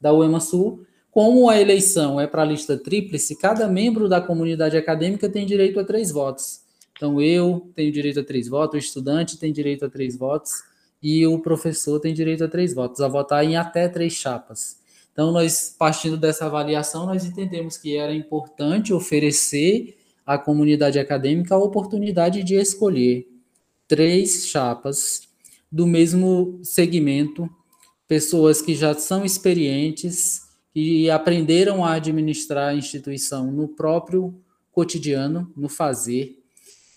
da 0.00 0.12
UEMA 0.12 0.40
Sul, 0.40 0.86
como 1.10 1.50
a 1.50 1.60
eleição 1.60 2.20
é 2.20 2.26
para 2.26 2.42
a 2.42 2.44
lista 2.44 2.76
tríplice, 2.78 3.36
cada 3.36 3.66
membro 3.66 4.08
da 4.08 4.20
comunidade 4.20 4.76
acadêmica 4.76 5.28
tem 5.28 5.44
direito 5.44 5.80
a 5.80 5.84
três 5.84 6.12
votos. 6.12 6.60
Então, 7.00 7.18
eu 7.18 7.72
tenho 7.74 7.90
direito 7.90 8.20
a 8.20 8.22
três 8.22 8.46
votos, 8.46 8.74
o 8.74 8.78
estudante 8.78 9.38
tem 9.38 9.54
direito 9.54 9.86
a 9.86 9.88
três 9.88 10.18
votos 10.18 10.62
e 11.02 11.26
o 11.26 11.38
professor 11.38 11.98
tem 11.98 12.12
direito 12.12 12.44
a 12.44 12.48
três 12.48 12.74
votos, 12.74 13.00
a 13.00 13.08
votar 13.08 13.42
em 13.42 13.56
até 13.56 13.88
três 13.88 14.12
chapas. 14.12 14.76
Então, 15.10 15.32
nós, 15.32 15.74
partindo 15.78 16.18
dessa 16.18 16.44
avaliação, 16.44 17.06
nós 17.06 17.24
entendemos 17.24 17.78
que 17.78 17.96
era 17.96 18.14
importante 18.14 18.92
oferecer 18.92 19.96
à 20.26 20.36
comunidade 20.36 20.98
acadêmica 20.98 21.54
a 21.54 21.58
oportunidade 21.58 22.44
de 22.44 22.56
escolher 22.56 23.26
três 23.88 24.46
chapas 24.48 25.22
do 25.72 25.86
mesmo 25.86 26.60
segmento 26.62 27.48
pessoas 28.06 28.60
que 28.60 28.74
já 28.74 28.92
são 28.92 29.24
experientes 29.24 30.42
e 30.74 31.08
aprenderam 31.08 31.82
a 31.82 31.94
administrar 31.94 32.68
a 32.68 32.74
instituição 32.74 33.50
no 33.50 33.68
próprio 33.68 34.38
cotidiano, 34.70 35.50
no 35.56 35.70
fazer, 35.70 36.39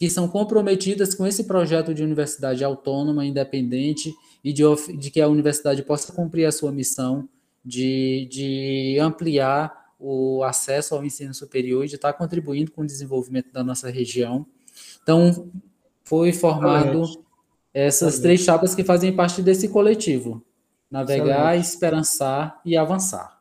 que 0.04 0.10
são 0.10 0.28
comprometidas 0.28 1.16
com 1.16 1.26
esse 1.26 1.46
projeto 1.46 1.94
de 1.94 2.04
universidade 2.04 2.62
autônoma, 2.62 3.26
independente 3.26 4.14
e 4.44 4.52
de, 4.52 4.64
de 4.98 5.10
que 5.10 5.22
a 5.22 5.30
universidade 5.30 5.82
possa 5.82 6.12
cumprir 6.12 6.44
a 6.44 6.52
sua 6.52 6.74
missão 6.74 7.30
de, 7.64 8.28
de 8.30 8.98
ampliar 9.00 9.94
o 9.98 10.44
acesso 10.44 10.94
ao 10.94 11.06
ensino 11.06 11.34
superior 11.34 11.86
e 11.86 11.88
de 11.88 11.96
estar 11.96 12.12
contribuindo 12.12 12.70
com 12.70 12.82
o 12.82 12.86
desenvolvimento 12.86 13.50
da 13.54 13.64
nossa 13.64 13.90
região. 13.90 14.46
Então, 15.02 15.50
foi 16.04 16.34
formado 16.34 17.04
essas 17.74 18.20
três 18.20 18.42
chapas 18.42 18.76
que 18.76 18.84
fazem 18.84 19.16
parte 19.16 19.42
desse 19.42 19.70
coletivo 19.70 20.46
navegar, 20.92 21.56
Excelente. 21.56 21.74
esperançar 21.74 22.62
e 22.66 22.76
avançar. 22.76 23.40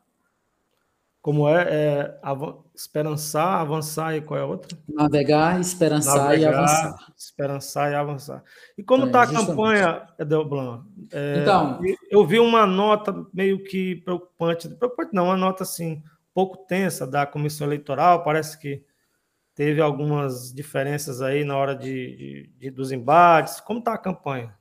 Como 1.22 1.48
é? 1.48 1.66
é 1.70 2.18
av 2.20 2.64
esperançar, 2.74 3.61
avançar 3.61 4.16
e 4.16 4.20
qual 4.20 4.40
é 4.40 4.42
a 4.42 4.46
outra? 4.46 4.76
Navegar, 4.88 5.61
esperançar 5.61 6.16
navegar, 6.16 6.50
e 6.50 6.54
avançar. 6.54 6.96
Esperançar 7.16 7.92
e 7.92 7.94
avançar. 7.94 8.44
E 8.76 8.82
como 8.82 9.06
está 9.06 9.20
é, 9.20 9.22
a 9.22 9.26
campanha, 9.28 10.02
Edelblan? 10.18 10.85
É, 11.12 11.38
então, 11.40 11.80
eu 12.11 12.26
vi 12.26 12.40
uma 12.40 12.66
nota 12.66 13.24
meio 13.32 13.62
que 13.62 13.96
preocupante, 13.96 14.68
preocupante 14.68 15.14
não, 15.14 15.26
uma 15.26 15.37
nota 15.37 15.62
assim, 15.62 16.02
pouco 16.35 16.66
tensa 16.66 17.06
da 17.06 17.24
comissão 17.24 17.68
eleitoral, 17.68 18.24
parece 18.24 18.58
que 18.58 18.82
teve 19.54 19.80
algumas 19.80 20.52
diferenças 20.52 21.22
aí 21.22 21.44
na 21.44 21.56
hora 21.56 21.76
de, 21.76 22.16
de, 22.16 22.50
de 22.58 22.70
dos 22.70 22.90
embates. 22.90 23.61
Como 23.61 23.78
está 23.78 23.94
a 23.94 23.98
campanha? 23.98 24.52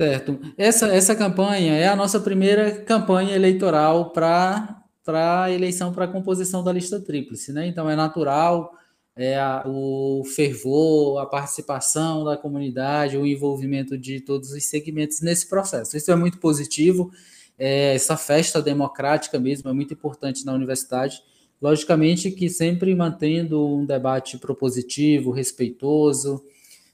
Certo. 0.00 0.40
Essa, 0.56 0.94
essa 0.94 1.14
campanha 1.14 1.74
é 1.74 1.86
a 1.86 1.96
nossa 1.96 2.18
primeira 2.18 2.82
campanha 2.82 3.34
eleitoral 3.34 4.10
para 4.10 4.77
a 5.14 5.50
eleição 5.50 5.92
para 5.92 6.04
a 6.04 6.08
composição 6.08 6.62
da 6.62 6.72
lista 6.72 7.00
tríplice, 7.00 7.52
né? 7.52 7.66
Então 7.66 7.88
é 7.88 7.96
natural 7.96 8.72
é 9.18 9.36
a, 9.36 9.64
o 9.66 10.22
fervor, 10.24 11.18
a 11.18 11.26
participação 11.26 12.24
da 12.24 12.36
comunidade, 12.36 13.18
o 13.18 13.26
envolvimento 13.26 13.98
de 13.98 14.20
todos 14.20 14.52
os 14.52 14.64
segmentos 14.64 15.20
nesse 15.20 15.48
processo. 15.48 15.96
Isso 15.96 16.12
é 16.12 16.14
muito 16.14 16.38
positivo. 16.38 17.10
É, 17.58 17.96
essa 17.96 18.16
festa 18.16 18.62
democrática 18.62 19.36
mesmo 19.40 19.68
é 19.68 19.72
muito 19.72 19.92
importante 19.92 20.46
na 20.46 20.52
universidade. 20.54 21.20
Logicamente 21.60 22.30
que 22.30 22.48
sempre 22.48 22.94
mantendo 22.94 23.66
um 23.66 23.84
debate 23.84 24.38
propositivo, 24.38 25.32
respeitoso, 25.32 26.40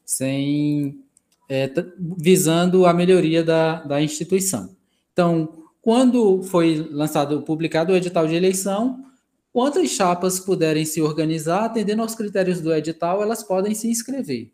sem 0.03 0.98
é, 1.46 1.70
visando 2.18 2.87
a 2.87 2.94
melhoria 2.94 3.44
da, 3.44 3.83
da 3.83 4.00
instituição. 4.00 4.74
Então, 5.12 5.63
quando 5.84 6.42
foi 6.42 6.76
lançado, 6.90 7.42
publicado 7.42 7.92
o 7.92 7.96
edital 7.96 8.26
de 8.26 8.34
eleição, 8.34 9.04
quantas 9.52 9.90
chapas 9.90 10.40
puderem 10.40 10.82
se 10.86 11.02
organizar, 11.02 11.66
atendendo 11.66 12.00
aos 12.00 12.14
critérios 12.14 12.58
do 12.58 12.74
edital, 12.74 13.22
elas 13.22 13.42
podem 13.42 13.74
se 13.74 13.86
inscrever. 13.86 14.50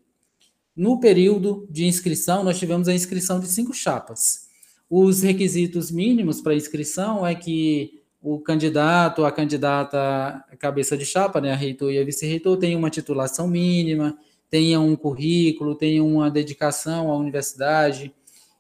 No 0.75 0.99
período 0.99 1.69
de 1.71 1.87
inscrição, 1.87 2.43
nós 2.43 2.59
tivemos 2.59 2.89
a 2.89 2.93
inscrição 2.93 3.39
de 3.39 3.47
cinco 3.47 3.73
chapas. 3.73 4.49
Os 4.91 5.23
requisitos 5.23 5.93
mínimos 5.93 6.41
para 6.41 6.53
inscrição 6.53 7.25
é 7.25 7.33
que 7.33 8.03
o 8.21 8.41
candidato, 8.41 9.25
a 9.25 9.31
candidata 9.31 10.45
cabeça 10.59 10.99
de 10.99 11.07
chapa, 11.07 11.41
né, 11.41 11.53
a 11.53 11.57
reitor 11.57 11.93
e 11.93 11.99
a 12.01 12.05
vice-reitor, 12.05 12.57
tenham 12.57 12.81
uma 12.81 12.91
titulação 12.91 13.47
mínima, 13.47 14.19
tenha 14.51 14.81
um 14.81 14.97
currículo, 14.97 15.77
tenha 15.77 16.03
uma 16.03 16.29
dedicação 16.29 17.09
à 17.09 17.17
universidade, 17.17 18.13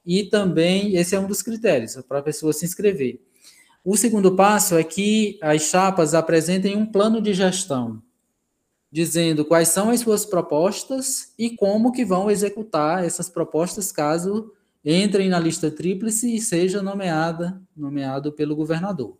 e 0.04 0.24
também 0.24 0.96
esse 0.96 1.14
é 1.14 1.20
um 1.20 1.26
dos 1.26 1.42
critérios 1.42 1.96
para 2.08 2.18
a 2.18 2.22
pessoa 2.22 2.52
se 2.52 2.64
inscrever. 2.64 3.20
O 3.84 3.96
segundo 3.96 4.36
passo 4.36 4.76
é 4.76 4.84
que 4.84 5.38
as 5.40 5.62
chapas 5.62 6.14
apresentem 6.14 6.76
um 6.76 6.86
plano 6.86 7.20
de 7.20 7.32
gestão. 7.32 8.02
dizendo 8.92 9.44
quais 9.44 9.68
são 9.68 9.88
as 9.88 10.00
suas 10.00 10.26
propostas 10.26 11.32
e 11.38 11.50
como 11.50 11.92
que 11.92 12.04
vão 12.04 12.28
executar 12.28 13.04
essas 13.04 13.28
propostas 13.28 13.92
caso 13.92 14.52
entrem 14.84 15.28
na 15.28 15.38
lista 15.38 15.70
tríplice 15.70 16.34
e 16.34 16.40
seja 16.40 16.82
nomeada, 16.82 17.62
nomeado 17.76 18.32
pelo 18.32 18.56
governador. 18.56 19.16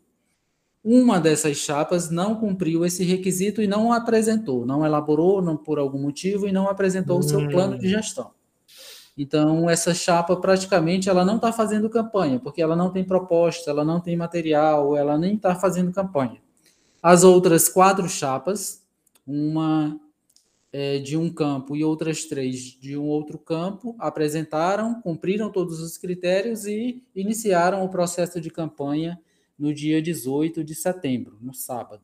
Uma 0.82 1.20
dessas 1.20 1.58
chapas 1.58 2.10
não 2.10 2.34
cumpriu 2.34 2.84
esse 2.84 3.04
requisito 3.04 3.60
e 3.60 3.66
não 3.66 3.92
apresentou, 3.92 4.64
não 4.64 4.84
elaborou 4.84 5.42
não, 5.42 5.56
por 5.56 5.78
algum 5.78 6.00
motivo 6.00 6.48
e 6.48 6.52
não 6.52 6.68
apresentou 6.68 7.16
hum. 7.16 7.20
o 7.20 7.22
seu 7.22 7.48
plano 7.48 7.78
de 7.78 7.86
hum. 7.86 7.90
gestão. 7.90 8.32
Então, 9.22 9.68
essa 9.68 9.92
chapa 9.92 10.34
praticamente 10.34 11.10
ela 11.10 11.26
não 11.26 11.36
está 11.36 11.52
fazendo 11.52 11.90
campanha, 11.90 12.40
porque 12.40 12.62
ela 12.62 12.74
não 12.74 12.90
tem 12.90 13.04
proposta, 13.04 13.70
ela 13.70 13.84
não 13.84 14.00
tem 14.00 14.16
material, 14.16 14.96
ela 14.96 15.18
nem 15.18 15.34
está 15.34 15.54
fazendo 15.54 15.92
campanha. 15.92 16.40
As 17.02 17.22
outras 17.22 17.68
quatro 17.68 18.08
chapas, 18.08 18.82
uma 19.26 20.00
é, 20.72 20.96
de 21.00 21.18
um 21.18 21.30
campo 21.30 21.76
e 21.76 21.84
outras 21.84 22.24
três 22.24 22.60
de 22.80 22.96
um 22.96 23.08
outro 23.08 23.38
campo, 23.38 23.94
apresentaram, 23.98 25.02
cumpriram 25.02 25.52
todos 25.52 25.80
os 25.80 25.98
critérios 25.98 26.64
e 26.64 27.04
iniciaram 27.14 27.84
o 27.84 27.90
processo 27.90 28.40
de 28.40 28.48
campanha 28.48 29.20
no 29.58 29.74
dia 29.74 30.00
18 30.00 30.64
de 30.64 30.74
setembro, 30.74 31.36
no 31.42 31.52
sábado. 31.52 32.02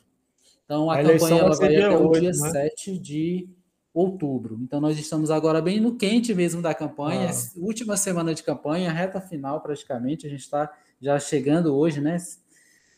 Então, 0.67 0.91
a, 0.91 0.99
a 0.99 1.03
campanha 1.03 1.41
ela 1.41 1.57
vai 1.57 1.77
até 1.77 1.97
8, 1.97 2.07
o 2.07 2.21
dia 2.21 2.29
né? 2.29 2.51
7 2.51 2.99
de 2.99 3.49
outubro. 3.97 4.59
Então, 4.61 4.79
nós 4.79 4.99
estamos 4.99 5.31
agora 5.31 5.63
bem 5.63 5.81
no 5.81 5.97
quente 5.97 6.35
mesmo 6.35 6.61
da 6.61 6.75
campanha, 6.75 7.31
ah. 7.31 7.51
última 7.57 7.97
semana 7.97 8.35
de 8.35 8.43
campanha, 8.43 8.93
reta 8.93 9.23
final 9.23 9.63
praticamente, 9.63 10.27
a 10.27 10.31
gente 10.31 10.41
está 10.41 10.71
já 11.01 11.19
chegando 11.19 11.75
hoje, 11.75 11.99
né? 11.99 12.19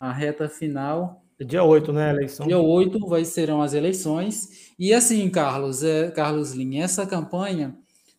A 0.01 0.13
reta 0.13 0.49
final. 0.49 1.23
Dia 1.41 1.63
8, 1.63 1.93
né, 1.93 2.11
eleição? 2.11 2.47
Dia 2.49 2.59
8 2.59 2.99
vai, 3.07 3.25
serão 3.25 3.63
as 3.63 3.75
eleições. 3.75 4.73
E 4.77 4.93
assim, 4.93 5.31
Carlos, 5.31 5.85
é, 5.85 6.11
Carlos 6.11 6.53
Lin, 6.53 6.79
essa 6.79 7.07
campanha, 7.07 7.77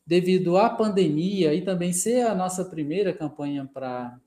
devido 0.07 0.57
à 0.57 0.69
pandemia 0.69 1.53
e 1.53 1.61
também 1.61 1.91
ser 1.91 2.25
a 2.27 2.33
nossa 2.33 2.63
primeira 2.63 3.11
campanha 3.11 3.69
para 3.73 4.17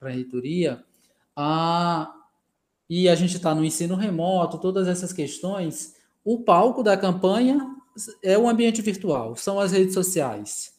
a 0.00 0.08
reitoria, 0.08 0.82
a, 1.36 2.12
e 2.90 3.08
a 3.08 3.14
gente 3.14 3.36
está 3.36 3.54
no 3.54 3.64
ensino 3.64 3.94
remoto, 3.94 4.58
todas 4.58 4.88
essas 4.88 5.12
questões, 5.12 5.94
o 6.30 6.38
palco 6.40 6.82
da 6.82 6.94
campanha 6.94 7.74
é 8.22 8.36
o 8.36 8.46
ambiente 8.46 8.82
virtual, 8.82 9.34
são 9.34 9.58
as 9.58 9.72
redes 9.72 9.94
sociais. 9.94 10.74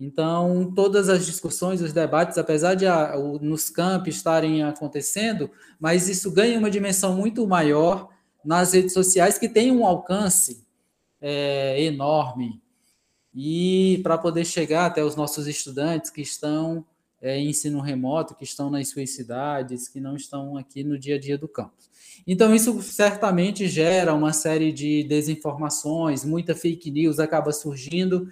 Então, 0.00 0.72
todas 0.74 1.10
as 1.10 1.26
discussões, 1.26 1.82
os 1.82 1.92
debates, 1.92 2.38
apesar 2.38 2.74
de 2.74 2.86
a, 2.86 3.14
o, 3.18 3.38
nos 3.38 3.68
campos 3.68 4.16
estarem 4.16 4.62
acontecendo, 4.62 5.50
mas 5.78 6.08
isso 6.08 6.32
ganha 6.32 6.58
uma 6.58 6.70
dimensão 6.70 7.14
muito 7.14 7.46
maior 7.46 8.08
nas 8.42 8.72
redes 8.72 8.94
sociais, 8.94 9.36
que 9.36 9.46
tem 9.46 9.70
um 9.70 9.84
alcance 9.84 10.64
é, 11.20 11.82
enorme. 11.82 12.62
E 13.34 14.00
para 14.02 14.16
poder 14.16 14.46
chegar 14.46 14.86
até 14.86 15.04
os 15.04 15.16
nossos 15.16 15.46
estudantes 15.46 16.08
que 16.08 16.22
estão 16.22 16.82
é, 17.20 17.36
em 17.38 17.50
ensino 17.50 17.78
remoto, 17.78 18.34
que 18.34 18.44
estão 18.44 18.70
nas 18.70 18.88
suas 18.88 19.10
cidades, 19.10 19.86
que 19.86 20.00
não 20.00 20.16
estão 20.16 20.56
aqui 20.56 20.82
no 20.82 20.98
dia 20.98 21.16
a 21.16 21.20
dia 21.20 21.36
do 21.36 21.46
campus. 21.46 21.90
Então, 22.26 22.54
isso 22.54 22.80
certamente 22.82 23.66
gera 23.68 24.14
uma 24.14 24.32
série 24.32 24.72
de 24.72 25.04
desinformações, 25.04 26.24
muita 26.24 26.54
fake 26.54 26.90
news 26.90 27.18
acaba 27.18 27.52
surgindo, 27.52 28.28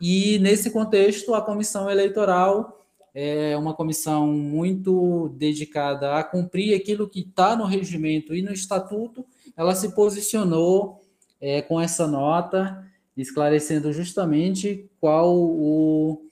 e 0.00 0.38
nesse 0.38 0.70
contexto, 0.70 1.34
a 1.34 1.42
comissão 1.42 1.90
eleitoral 1.90 2.86
é 3.14 3.56
uma 3.56 3.74
comissão 3.74 4.28
muito 4.28 5.28
dedicada 5.36 6.14
a 6.14 6.24
cumprir 6.24 6.74
aquilo 6.74 7.08
que 7.08 7.20
está 7.20 7.56
no 7.56 7.64
regimento 7.64 8.34
e 8.34 8.40
no 8.40 8.52
estatuto. 8.52 9.26
Ela 9.56 9.74
se 9.74 9.94
posicionou 9.94 11.02
é, 11.40 11.60
com 11.60 11.80
essa 11.80 12.06
nota, 12.06 12.86
esclarecendo 13.16 13.92
justamente 13.92 14.88
qual 15.00 15.36
o, 15.36 16.22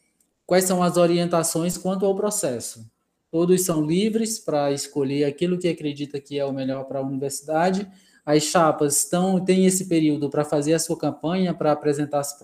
quais 0.47 0.65
são 0.65 0.83
as 0.83 0.97
orientações 0.97 1.77
quanto 1.77 2.07
ao 2.07 2.15
processo. 2.15 2.89
Todos 3.31 3.65
são 3.65 3.85
livres 3.85 4.39
para 4.39 4.73
escolher 4.73 5.25
aquilo 5.25 5.59
que 5.59 5.69
acredita 5.69 6.21
que 6.21 6.39
é 6.39 6.45
o 6.45 6.53
melhor 6.53 6.85
para 6.85 7.01
a 7.01 7.03
universidade. 7.03 7.87
As 8.25 8.43
chapas 8.43 8.97
estão, 8.97 9.43
têm 9.45 9.67
esse 9.67 9.87
período 9.87 10.31
para 10.31 10.45
fazer 10.45 10.75
a 10.75 10.79
sua 10.79 10.99
campanha, 10.99 11.53
para 11.53 11.73
apresentar 11.73 12.21
as, 12.21 12.37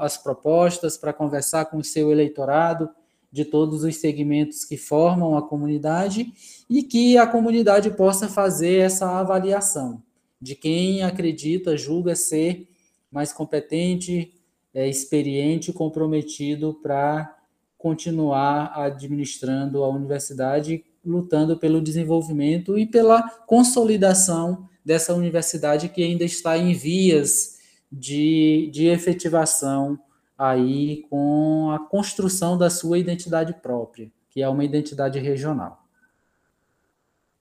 as 0.00 0.16
propostas, 0.18 0.96
para 0.96 1.12
conversar 1.12 1.66
com 1.66 1.78
o 1.78 1.84
seu 1.84 2.10
eleitorado 2.10 2.88
de 3.32 3.44
todos 3.44 3.84
os 3.84 3.96
segmentos 3.96 4.64
que 4.64 4.76
formam 4.76 5.36
a 5.36 5.42
comunidade 5.42 6.32
e 6.68 6.82
que 6.82 7.16
a 7.16 7.26
comunidade 7.26 7.90
possa 7.90 8.28
fazer 8.28 8.80
essa 8.80 9.18
avaliação 9.18 10.02
de 10.40 10.54
quem 10.54 11.02
acredita, 11.02 11.76
julga 11.76 12.16
ser 12.16 12.66
mais 13.12 13.32
competente, 13.32 14.32
é, 14.72 14.88
experiente, 14.88 15.72
comprometido 15.72 16.74
para 16.82 17.36
continuar 17.80 18.78
administrando 18.78 19.82
a 19.82 19.88
universidade, 19.88 20.84
lutando 21.02 21.56
pelo 21.56 21.80
desenvolvimento 21.80 22.78
e 22.78 22.86
pela 22.86 23.22
consolidação 23.46 24.68
dessa 24.84 25.14
universidade 25.14 25.88
que 25.88 26.02
ainda 26.02 26.22
está 26.22 26.58
em 26.58 26.74
vias 26.74 27.58
de, 27.90 28.68
de 28.70 28.86
efetivação 28.86 29.98
aí 30.36 31.06
com 31.08 31.70
a 31.70 31.78
construção 31.78 32.58
da 32.58 32.68
sua 32.68 32.98
identidade 32.98 33.54
própria, 33.54 34.12
que 34.28 34.42
é 34.42 34.48
uma 34.48 34.64
identidade 34.64 35.18
regional. 35.18 35.82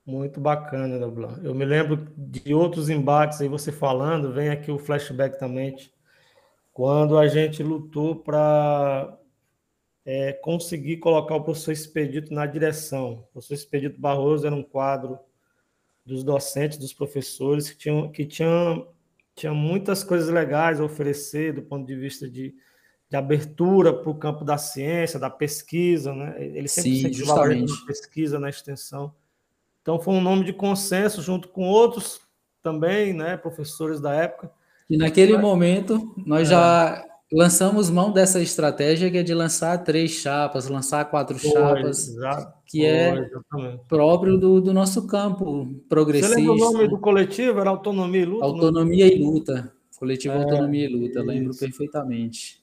Muito 0.06 0.40
bacana, 0.40 0.98
Doblan. 0.98 1.38
Eu 1.44 1.54
me 1.54 1.66
lembro 1.66 2.08
de 2.18 2.54
outros 2.54 2.90
embates 2.90 3.42
aí, 3.42 3.50
você 3.50 3.74
falando, 3.74 4.32
vem 4.32 4.50
aqui 4.50 4.72
o 4.72 4.80
flashback 4.80 5.38
também, 5.38 5.76
quando 6.74 7.18
a 7.18 7.28
gente 7.28 7.62
lutou 7.62 8.16
para 8.16 9.19
é, 10.06 10.34
conseguir 10.34 10.98
colocar 10.98 11.36
o 11.36 11.44
professor 11.44 11.72
Expedito 11.72 12.34
na 12.34 12.46
direção. 12.46 13.26
O 13.30 13.34
professor 13.34 13.54
Expedito 13.54 14.00
Barroso 14.00 14.48
era 14.48 14.56
um 14.56 14.64
quadro 14.64 15.20
dos 16.06 16.24
docentes, 16.24 16.78
dos 16.78 16.94
professores, 16.94 17.70
que 17.70 17.78
tinham, 17.78 18.12
que 18.12 18.26
tinham, 18.26 18.88
tinham 19.36 19.54
muitas 19.54 20.04
coisas 20.04 20.30
legais 20.30 20.80
a 20.80 20.84
oferecer 20.84 21.54
do 21.54 21.62
ponto 21.62 21.86
de 21.86 21.96
vista 21.96 22.28
de, 22.28 22.56
de 23.10 23.16
abertura 23.16 23.94
para 23.94 24.10
o 24.10 24.16
campo 24.16 24.44
da 24.44 24.58
ciência, 24.58 25.20
da 25.20 25.30
pesquisa, 25.30 26.14
né? 26.14 26.36
Ele 26.40 26.68
sempre 26.68 27.14
Sim, 27.14 27.34
a 27.84 27.86
pesquisa 27.86 28.40
na 28.40 28.50
extensão. 28.50 29.14
Então 29.82 30.00
foi 30.00 30.14
um 30.14 30.22
nome 30.22 30.44
de 30.44 30.54
consenso 30.54 31.22
junto 31.22 31.48
com 31.50 31.68
outros 31.68 32.22
também, 32.62 33.14
né, 33.14 33.38
professores 33.38 34.02
da 34.02 34.14
época. 34.14 34.52
E 34.90 34.98
naquele 34.98 35.38
momento 35.38 36.14
nós 36.18 36.48
é. 36.48 36.52
já 36.52 37.06
lançamos 37.32 37.90
mão 37.90 38.12
dessa 38.12 38.42
estratégia 38.42 39.10
que 39.10 39.18
é 39.18 39.24
de 39.24 39.34
lançar 39.34 39.78
três 39.84 40.12
chapas, 40.12 40.68
lançar 40.68 41.06
quatro 41.06 41.38
Foi, 41.38 41.52
chapas, 41.52 42.08
exato. 42.10 42.54
que 42.66 42.86
é 42.86 43.10
exatamente. 43.10 43.84
próprio 43.88 44.38
do, 44.38 44.60
do, 44.60 44.74
nosso 44.74 45.06
campo 45.08 45.76
progressista. 45.88 46.36
Você 46.36 46.42
lembra 46.42 46.54
o 46.54 46.72
nome 46.72 46.88
do 46.88 47.00
coletivo? 47.00 47.60
Era 47.60 47.70
Autonomia 47.70 48.22
e 48.22 48.26
Luta? 48.26 48.46
Autonomia 48.46 49.08
e 49.08 49.20
Luta. 49.20 49.74
Coletivo 49.98 50.34
é, 50.34 50.44
Autonomia 50.44 50.86
e 50.86 50.88
Luta, 50.88 51.22
lembro 51.22 51.56
perfeitamente. 51.56 52.60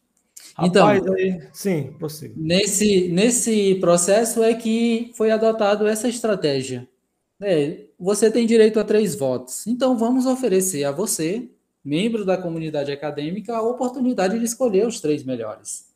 Então, 0.62 0.86
Rapaz, 0.86 1.06
aí, 1.12 1.38
sim, 1.52 1.92
possível. 1.98 2.34
Nesse, 2.38 3.08
nesse 3.08 3.74
processo 3.76 4.42
é 4.42 4.54
que 4.54 5.12
foi 5.14 5.30
adotado 5.30 5.86
essa 5.86 6.08
estratégia. 6.08 6.88
É, 7.40 7.84
você 7.98 8.30
tem 8.30 8.46
direito 8.46 8.80
a 8.80 8.84
três 8.84 9.14
votos. 9.14 9.66
Então, 9.66 9.98
vamos 9.98 10.24
oferecer 10.24 10.84
a 10.84 10.92
você 10.92 11.50
membro 11.86 12.24
da 12.24 12.36
comunidade 12.36 12.90
acadêmica 12.90 13.56
a 13.56 13.62
oportunidade 13.62 14.36
de 14.36 14.44
escolher 14.44 14.88
os 14.88 15.00
três 15.00 15.22
melhores. 15.22 15.86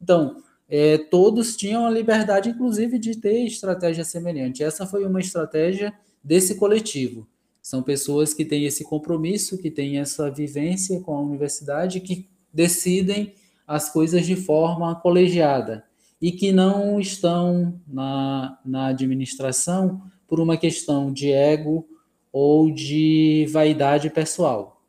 Então, 0.00 0.36
é, 0.68 0.96
todos 0.96 1.56
tinham 1.56 1.84
a 1.84 1.90
liberdade, 1.90 2.50
inclusive, 2.50 3.00
de 3.00 3.16
ter 3.16 3.44
estratégia 3.44 4.04
semelhante. 4.04 4.62
Essa 4.62 4.86
foi 4.86 5.04
uma 5.04 5.18
estratégia 5.18 5.92
desse 6.22 6.54
coletivo. 6.54 7.26
São 7.60 7.82
pessoas 7.82 8.32
que 8.32 8.44
têm 8.44 8.64
esse 8.64 8.84
compromisso, 8.84 9.58
que 9.58 9.72
têm 9.72 9.98
essa 9.98 10.30
vivência 10.30 11.00
com 11.00 11.16
a 11.16 11.20
universidade, 11.20 11.98
que 11.98 12.28
decidem 12.54 13.34
as 13.66 13.92
coisas 13.92 14.24
de 14.24 14.36
forma 14.36 14.94
colegiada 14.94 15.84
e 16.22 16.30
que 16.30 16.52
não 16.52 17.00
estão 17.00 17.80
na, 17.88 18.56
na 18.64 18.86
administração 18.86 20.00
por 20.28 20.38
uma 20.38 20.56
questão 20.56 21.12
de 21.12 21.32
ego 21.32 21.88
ou 22.32 22.70
de 22.70 23.48
vaidade 23.50 24.08
pessoal 24.10 24.79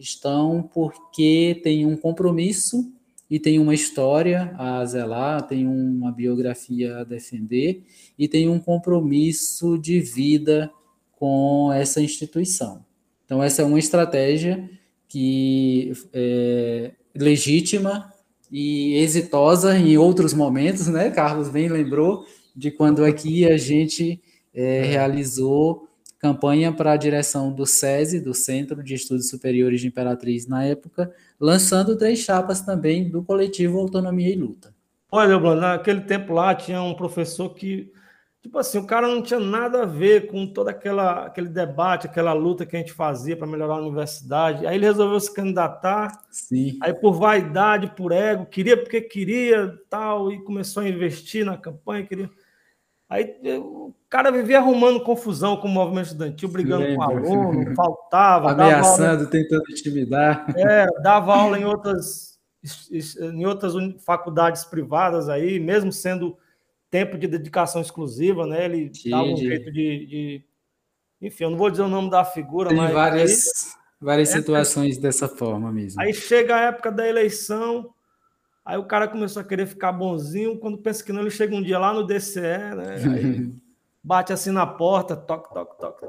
estão 0.00 0.62
porque 0.62 1.60
tem 1.62 1.86
um 1.86 1.96
compromisso 1.96 2.92
e 3.30 3.38
tem 3.38 3.58
uma 3.58 3.74
história 3.74 4.54
a 4.58 4.84
zelar, 4.84 5.46
tem 5.46 5.66
uma 5.66 6.10
biografia 6.10 6.98
a 6.98 7.04
defender 7.04 7.84
e 8.18 8.26
tem 8.26 8.48
um 8.48 8.58
compromisso 8.58 9.78
de 9.78 10.00
vida 10.00 10.70
com 11.12 11.72
essa 11.72 12.00
instituição. 12.00 12.84
Então, 13.24 13.42
essa 13.42 13.62
é 13.62 13.64
uma 13.64 13.78
estratégia 13.78 14.68
que 15.06 15.92
é 16.12 16.92
legítima 17.14 18.12
e 18.50 18.96
exitosa 18.96 19.78
em 19.78 19.96
outros 19.96 20.34
momentos, 20.34 20.88
né? 20.88 21.10
Carlos 21.10 21.48
bem 21.48 21.68
lembrou 21.68 22.24
de 22.56 22.70
quando 22.70 23.04
aqui 23.04 23.46
a 23.46 23.56
gente 23.56 24.20
é, 24.52 24.82
realizou 24.82 25.88
campanha 26.20 26.70
para 26.70 26.92
a 26.92 26.96
direção 26.96 27.50
do 27.50 27.64
SESI, 27.64 28.20
do 28.20 28.34
Centro 28.34 28.82
de 28.84 28.94
Estudos 28.94 29.30
Superiores 29.30 29.80
de 29.80 29.86
Imperatriz, 29.86 30.46
na 30.46 30.62
época, 30.62 31.10
lançando 31.40 31.96
três 31.96 32.18
chapas 32.18 32.60
também 32.60 33.08
do 33.08 33.22
coletivo 33.24 33.78
Autonomia 33.78 34.28
e 34.28 34.36
Luta. 34.36 34.74
Olha, 35.10 35.38
Bruno, 35.38 35.62
naquele 35.62 36.02
tempo 36.02 36.34
lá 36.34 36.54
tinha 36.54 36.82
um 36.82 36.94
professor 36.94 37.48
que, 37.54 37.90
tipo 38.42 38.58
assim, 38.58 38.78
o 38.78 38.86
cara 38.86 39.08
não 39.08 39.22
tinha 39.22 39.40
nada 39.40 39.82
a 39.82 39.86
ver 39.86 40.26
com 40.26 40.46
todo 40.46 40.68
aquela, 40.68 41.24
aquele 41.24 41.48
debate, 41.48 42.06
aquela 42.06 42.34
luta 42.34 42.66
que 42.66 42.76
a 42.76 42.78
gente 42.78 42.92
fazia 42.92 43.34
para 43.34 43.46
melhorar 43.46 43.74
a 43.74 43.80
universidade. 43.80 44.66
Aí 44.66 44.76
ele 44.76 44.84
resolveu 44.84 45.18
se 45.18 45.34
candidatar. 45.34 46.20
Sim. 46.30 46.78
Aí 46.82 46.92
por 46.92 47.14
vaidade, 47.14 47.92
por 47.96 48.12
ego, 48.12 48.44
queria 48.44 48.76
porque 48.76 49.00
queria, 49.00 49.74
tal, 49.88 50.30
e 50.30 50.44
começou 50.44 50.82
a 50.82 50.88
investir 50.88 51.46
na 51.46 51.56
campanha, 51.56 52.06
queria. 52.06 52.30
Aí 53.10 53.36
o 53.58 53.92
cara 54.08 54.30
vivia 54.30 54.58
arrumando 54.58 55.02
confusão 55.02 55.56
com 55.56 55.66
o 55.66 55.70
movimento 55.70 56.06
estudantil, 56.06 56.48
brigando 56.48 56.84
Lembra. 56.84 56.96
com 56.96 57.02
aluno, 57.02 57.74
faltava. 57.74 58.52
Ameaçando, 58.52 59.28
tentando 59.28 59.64
intimidar. 59.68 60.46
É, 60.56 60.86
dava 61.02 61.34
aula 61.34 61.58
em 61.58 61.64
outras 61.64 62.30
em 63.20 63.46
outras 63.46 63.72
faculdades 64.04 64.64
privadas 64.64 65.28
aí, 65.28 65.58
mesmo 65.58 65.90
sendo 65.90 66.36
tempo 66.90 67.16
de 67.16 67.26
dedicação 67.26 67.80
exclusiva, 67.80 68.46
né? 68.46 68.66
Ele 68.66 68.90
Sim, 68.94 69.10
dava 69.10 69.24
um 69.24 69.34
de... 69.34 69.48
jeito 69.48 69.72
de, 69.72 70.06
de, 70.06 70.44
Enfim, 71.22 71.44
eu 71.44 71.50
não 71.50 71.58
vou 71.58 71.70
dizer 71.70 71.82
o 71.82 71.88
nome 71.88 72.10
da 72.10 72.24
figura, 72.24 72.68
Tem 72.68 72.78
mas. 72.78 72.92
várias, 72.92 73.30
aí, 73.30 73.80
várias 74.00 74.30
é, 74.30 74.38
situações 74.38 74.98
dessa 74.98 75.26
forma 75.26 75.72
mesmo. 75.72 76.00
Aí 76.00 76.12
chega 76.12 76.54
a 76.54 76.60
época 76.60 76.92
da 76.92 77.08
eleição, 77.08 77.92
aí 78.70 78.78
o 78.78 78.84
cara 78.84 79.08
começou 79.08 79.42
a 79.42 79.44
querer 79.44 79.66
ficar 79.66 79.90
bonzinho, 79.90 80.56
quando 80.56 80.78
pensa 80.78 81.02
que 81.02 81.12
não, 81.12 81.22
ele 81.22 81.30
chega 81.30 81.54
um 81.54 81.62
dia 81.62 81.78
lá 81.78 81.92
no 81.92 82.06
DCE, 82.06 82.40
né? 82.40 82.96
Aí 83.12 83.52
bate 84.02 84.32
assim 84.32 84.52
na 84.52 84.64
porta, 84.64 85.16
toque, 85.16 85.52
toque, 85.52 85.78
toque. 85.78 86.06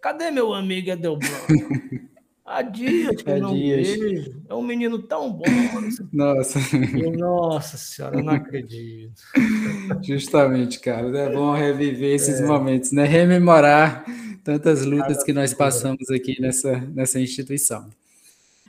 Cadê 0.00 0.30
meu 0.32 0.52
amigo 0.52 0.90
Edelbron? 0.90 1.28
Há 2.44 2.62
dias 2.62 3.22
que 3.22 3.30
eu 3.30 3.38
não 3.38 3.54
dias. 3.54 3.88
vejo. 3.88 4.42
É 4.48 4.54
um 4.54 4.62
menino 4.62 5.00
tão 5.00 5.32
bom. 5.32 5.44
Nossa. 6.12 6.58
nossa 7.16 7.76
senhora, 7.76 8.18
eu 8.18 8.24
não 8.24 8.32
acredito. 8.32 9.22
Justamente, 10.02 10.80
cara. 10.80 11.16
É 11.16 11.32
bom 11.32 11.52
reviver 11.52 12.12
esses 12.12 12.40
é. 12.40 12.46
momentos, 12.46 12.90
né? 12.90 13.04
Rememorar 13.04 14.04
tantas 14.42 14.84
lutas 14.84 15.18
cara, 15.18 15.24
que 15.24 15.32
nós 15.32 15.54
passamos 15.54 16.10
aqui 16.10 16.40
nessa, 16.40 16.80
nessa 16.92 17.20
instituição. 17.20 17.88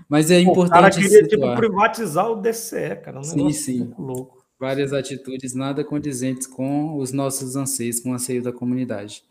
Mas 0.09 0.31
é 0.31 0.39
importante. 0.39 0.67
O 0.67 0.81
cara 0.81 0.91
queria 0.91 1.27
tipo, 1.27 1.55
privatizar 1.55 2.31
o 2.31 2.35
DCE, 2.35 2.95
cara. 3.03 3.19
Um 3.19 3.23
sim, 3.23 3.51
sim. 3.51 3.93
louco. 3.97 4.43
Várias 4.59 4.93
atitudes 4.93 5.53
nada 5.53 5.83
condizentes 5.83 6.47
com 6.47 6.97
os 6.97 7.11
nossos 7.11 7.55
anseios, 7.55 7.99
com 7.99 8.11
o 8.11 8.13
anseio 8.13 8.41
da 8.41 8.51
comunidade. 8.51 9.23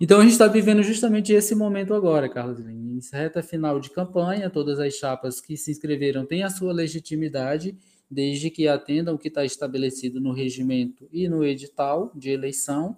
Então 0.00 0.18
a 0.18 0.22
gente 0.22 0.32
está 0.32 0.46
vivendo 0.46 0.82
justamente 0.82 1.32
esse 1.32 1.54
momento 1.54 1.94
agora, 1.94 2.28
Carlos 2.28 2.58
Lima. 2.58 2.72
Em 2.72 3.00
reta 3.12 3.42
final 3.42 3.78
de 3.78 3.90
campanha, 3.90 4.50
todas 4.50 4.78
as 4.80 4.94
chapas 4.94 5.40
que 5.40 5.56
se 5.56 5.70
inscreveram 5.70 6.26
têm 6.26 6.42
a 6.42 6.50
sua 6.50 6.72
legitimidade, 6.72 7.76
desde 8.10 8.50
que 8.50 8.66
atendam 8.66 9.14
o 9.14 9.18
que 9.18 9.28
está 9.28 9.44
estabelecido 9.44 10.20
no 10.20 10.32
regimento 10.32 11.08
e 11.12 11.28
no 11.28 11.44
edital 11.44 12.10
de 12.14 12.30
eleição. 12.30 12.96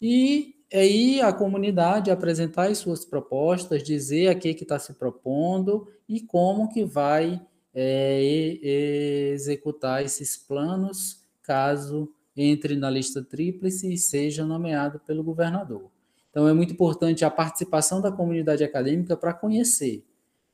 E 0.00 0.54
aí 0.72 1.20
a 1.20 1.32
comunidade 1.32 2.10
apresentar 2.10 2.68
as 2.68 2.78
suas 2.78 3.04
propostas, 3.04 3.82
dizer 3.82 4.28
a 4.28 4.34
que 4.34 4.50
está 4.50 4.78
se 4.78 4.94
propondo 4.94 5.86
e 6.08 6.20
como 6.20 6.68
que 6.68 6.84
vai 6.84 7.40
é, 7.74 9.30
executar 9.32 10.04
esses 10.04 10.36
planos, 10.36 11.22
caso 11.42 12.10
entre 12.36 12.76
na 12.76 12.88
lista 12.88 13.22
tríplice 13.22 13.92
e 13.92 13.98
seja 13.98 14.44
nomeado 14.44 15.00
pelo 15.00 15.24
governador. 15.24 15.90
Então, 16.30 16.46
é 16.46 16.52
muito 16.52 16.72
importante 16.72 17.24
a 17.24 17.30
participação 17.30 18.00
da 18.00 18.12
comunidade 18.12 18.62
acadêmica 18.62 19.16
para 19.16 19.34
conhecer. 19.34 20.04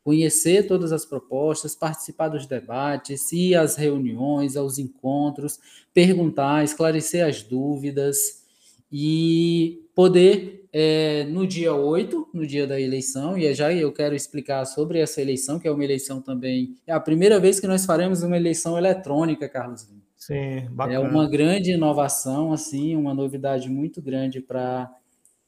Conhecer 0.02 0.66
todas 0.66 0.92
as 0.92 1.04
propostas, 1.04 1.74
participar 1.74 2.28
dos 2.28 2.46
debates, 2.46 3.32
ir 3.32 3.54
às 3.54 3.76
reuniões, 3.76 4.56
aos 4.56 4.78
encontros, 4.78 5.58
perguntar, 5.92 6.64
esclarecer 6.64 7.26
as 7.26 7.42
dúvidas 7.42 8.44
e 8.90 9.82
poder, 9.94 10.63
é, 10.76 11.22
no 11.30 11.46
dia 11.46 11.72
8, 11.72 12.30
no 12.34 12.44
dia 12.44 12.66
da 12.66 12.80
eleição, 12.80 13.38
e 13.38 13.46
é 13.46 13.54
já 13.54 13.72
eu 13.72 13.92
quero 13.92 14.12
explicar 14.12 14.64
sobre 14.64 14.98
essa 14.98 15.22
eleição, 15.22 15.56
que 15.56 15.68
é 15.68 15.70
uma 15.70 15.84
eleição 15.84 16.20
também. 16.20 16.74
É 16.84 16.92
a 16.92 16.98
primeira 16.98 17.38
vez 17.38 17.60
que 17.60 17.68
nós 17.68 17.86
faremos 17.86 18.24
uma 18.24 18.36
eleição 18.36 18.76
eletrônica, 18.76 19.48
Carlos 19.48 19.84
Lima. 19.84 20.02
Sim, 20.16 20.66
bacana. 20.72 20.96
É 20.96 20.98
uma 20.98 21.30
grande 21.30 21.70
inovação, 21.70 22.52
assim, 22.52 22.96
uma 22.96 23.14
novidade 23.14 23.70
muito 23.70 24.02
grande 24.02 24.40
para 24.40 24.90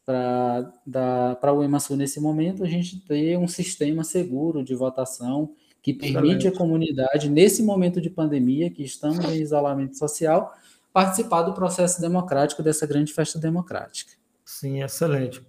para 0.07 1.53
o 1.53 1.65
EMASU 1.65 1.97
nesse 1.97 2.21
momento, 2.21 2.63
a 2.63 2.69
gente 2.69 3.01
ter 3.01 3.37
um 3.37 3.49
sistema 3.49 4.05
seguro 4.05 4.63
de 4.63 4.73
votação 4.73 5.51
que 5.83 5.93
permite 5.93 6.47
a 6.47 6.53
comunidade, 6.53 7.29
nesse 7.29 7.61
momento 7.61 8.01
de 8.01 8.09
pandemia, 8.09 8.71
que 8.71 8.85
estamos 8.85 9.25
em 9.25 9.43
isolamento 9.43 9.99
social, 9.99 10.55
participar 10.93 11.43
do 11.43 11.55
processo 11.55 12.01
democrático 12.01 12.63
dessa 12.63 12.87
grande 12.87 13.13
festa 13.13 13.37
democrática. 13.41 14.13
Sim, 14.47 14.83
excelente. 14.83 15.45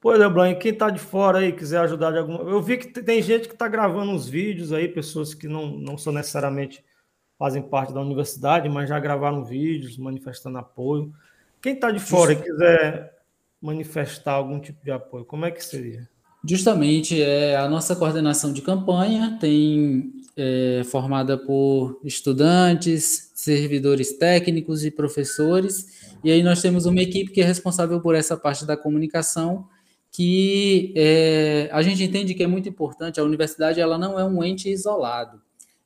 Pô, 0.00 0.10
Leblanc, 0.12 0.58
quem 0.58 0.72
está 0.72 0.90
de 0.90 0.98
fora 0.98 1.38
aí, 1.38 1.52
quiser 1.52 1.78
ajudar 1.78 2.10
de 2.10 2.18
alguma... 2.18 2.40
Eu 2.40 2.60
vi 2.60 2.76
que 2.76 3.00
tem 3.00 3.22
gente 3.22 3.46
que 3.46 3.54
está 3.54 3.68
gravando 3.68 4.10
uns 4.10 4.28
vídeos 4.28 4.72
aí, 4.72 4.88
pessoas 4.88 5.32
que 5.32 5.46
não, 5.46 5.68
não 5.78 5.96
são 5.96 6.12
necessariamente 6.12 6.84
fazem 7.38 7.62
parte 7.62 7.94
da 7.94 8.00
universidade, 8.00 8.68
mas 8.68 8.88
já 8.88 8.98
gravaram 8.98 9.44
vídeos 9.44 9.96
manifestando 9.96 10.58
apoio. 10.58 11.12
Quem 11.60 11.74
está 11.74 11.92
de 11.92 12.00
fora 12.00 12.32
e 12.32 12.36
quiser 12.36 13.16
manifestar 13.60 14.32
algum 14.32 14.58
tipo 14.58 14.84
de 14.84 14.90
apoio? 14.90 15.24
Como 15.24 15.46
é 15.46 15.50
que 15.52 15.64
seria? 15.64 16.08
Justamente, 16.44 17.22
é, 17.22 17.56
a 17.56 17.68
nossa 17.68 17.94
coordenação 17.94 18.52
de 18.52 18.60
campanha 18.60 19.38
tem 19.40 20.12
é, 20.36 20.82
formada 20.84 21.38
por 21.38 22.00
estudantes, 22.02 23.31
servidores 23.42 24.16
técnicos 24.16 24.84
e 24.84 24.90
professores, 24.90 26.14
e 26.22 26.30
aí 26.30 26.42
nós 26.42 26.60
temos 26.60 26.86
uma 26.86 27.00
equipe 27.00 27.30
que 27.30 27.40
é 27.40 27.44
responsável 27.44 28.00
por 28.00 28.14
essa 28.14 28.36
parte 28.36 28.64
da 28.64 28.76
comunicação, 28.76 29.66
que 30.10 30.92
é, 30.96 31.68
a 31.72 31.82
gente 31.82 32.02
entende 32.02 32.34
que 32.34 32.42
é 32.42 32.46
muito 32.46 32.68
importante. 32.68 33.18
A 33.18 33.24
universidade 33.24 33.80
ela 33.80 33.96
não 33.96 34.18
é 34.20 34.24
um 34.24 34.44
ente 34.44 34.68
isolado, 34.68 35.40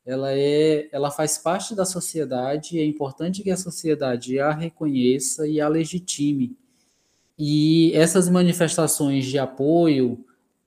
ela 0.05 0.33
é, 0.33 0.89
ela 0.93 1.11
faz 1.11 1.39
parte 1.39 1.75
da 1.75 1.85
sociedade. 1.85 2.79
É 2.79 2.85
importante 2.85 3.43
que 3.43 3.51
a 3.51 3.57
sociedade 3.57 4.39
a 4.39 4.53
reconheça 4.53 5.47
e 5.47 5.61
a 5.61 5.69
legitime 5.69 6.57
e 7.39 7.93
essas 7.95 8.29
manifestações 8.29 9.27
de 9.27 9.39
apoio, 9.39 10.25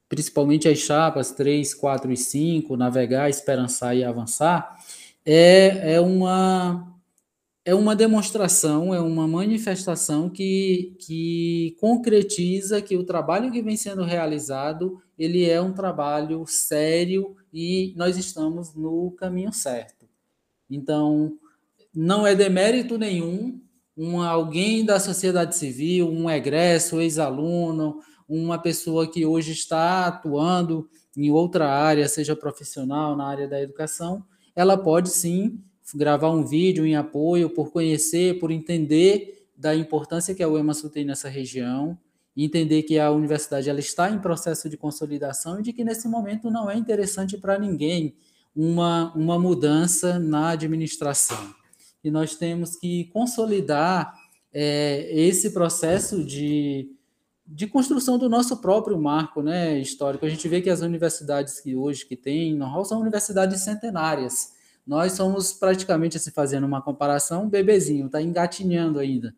principalmente 0.07 0.67
as 0.67 0.77
chapas 0.79 1.31
3, 1.31 1.73
4 1.73 2.11
e 2.11 2.17
5, 2.17 2.77
navegar, 2.77 3.29
esperançar 3.29 3.95
e 3.95 4.03
avançar, 4.03 4.77
é, 5.25 5.95
é, 5.95 6.01
uma, 6.01 6.95
é 7.65 7.75
uma 7.75 7.95
demonstração, 7.95 8.93
é 8.93 8.99
uma 8.99 9.27
manifestação 9.27 10.29
que, 10.29 10.95
que 10.99 11.75
concretiza 11.79 12.81
que 12.81 12.97
o 12.97 13.03
trabalho 13.03 13.51
que 13.51 13.61
vem 13.61 13.77
sendo 13.77 14.03
realizado 14.03 15.01
ele 15.19 15.47
é 15.47 15.61
um 15.61 15.73
trabalho 15.73 16.45
sério 16.47 17.35
e 17.53 17.93
nós 17.97 18.15
estamos 18.15 18.73
no 18.73 19.11
caminho 19.11 19.51
certo. 19.51 20.07
Então, 20.69 21.37
não 21.93 22.25
é 22.25 22.33
demérito 22.33 22.97
nenhum 22.97 23.59
um, 23.97 24.21
alguém 24.21 24.85
da 24.85 24.97
sociedade 24.97 25.57
civil, 25.57 26.09
um 26.09 26.29
egresso, 26.29 27.01
ex-aluno, 27.01 27.99
uma 28.29 28.57
pessoa 28.57 29.11
que 29.11 29.25
hoje 29.25 29.51
está 29.51 30.07
atuando 30.07 30.87
em 31.17 31.29
outra 31.31 31.69
área, 31.69 32.07
seja 32.07 32.33
profissional, 32.33 33.17
na 33.17 33.27
área 33.27 33.47
da 33.47 33.61
educação, 33.61 34.23
ela 34.59 34.77
pode 34.77 35.09
sim 35.09 35.57
gravar 35.95 36.29
um 36.31 36.45
vídeo 36.45 36.85
em 36.85 36.93
apoio 36.93 37.49
por 37.49 37.71
conhecer, 37.71 38.39
por 38.39 38.51
entender 38.51 39.47
da 39.55 39.73
importância 39.73 40.35
que 40.35 40.43
a 40.43 40.49
UEMASU 40.49 40.89
tem 40.89 41.05
nessa 41.05 41.29
região, 41.29 41.97
entender 42.35 42.83
que 42.83 42.99
a 42.99 43.09
universidade 43.09 43.69
ela 43.69 43.79
está 43.79 44.09
em 44.11 44.19
processo 44.19 44.69
de 44.69 44.75
consolidação 44.75 45.59
e 45.59 45.63
de 45.63 45.71
que 45.71 45.85
nesse 45.85 46.09
momento 46.09 46.51
não 46.51 46.69
é 46.69 46.75
interessante 46.75 47.37
para 47.37 47.57
ninguém 47.57 48.13
uma, 48.53 49.13
uma 49.15 49.39
mudança 49.39 50.19
na 50.19 50.49
administração. 50.49 51.53
E 52.03 52.11
nós 52.11 52.35
temos 52.35 52.75
que 52.75 53.05
consolidar 53.13 54.13
é, 54.53 55.09
esse 55.09 55.51
processo 55.51 56.21
de, 56.21 56.89
de 57.51 57.65
construção 57.65 58.17
do 58.19 58.29
nosso 58.29 58.57
próprio 58.57 58.99
marco 58.99 59.41
né, 59.41 59.79
histórico. 59.79 60.25
A 60.25 60.29
gente 60.29 60.47
vê 60.47 60.61
que 60.61 60.69
as 60.69 60.81
universidades 60.81 61.59
que 61.59 61.75
hoje 61.75 62.05
que 62.05 62.15
tem 62.15 62.55
know 62.55 62.85
são 62.85 63.01
universidades 63.01 63.61
centenárias. 63.61 64.51
Nós 64.85 65.13
somos 65.13 65.51
praticamente, 65.51 66.17
assim, 66.17 66.31
fazendo 66.31 66.65
uma 66.65 66.81
comparação, 66.81 67.43
um 67.45 67.49
bebezinho, 67.49 68.05
está 68.05 68.21
engatinhando 68.21 68.99
ainda. 68.99 69.35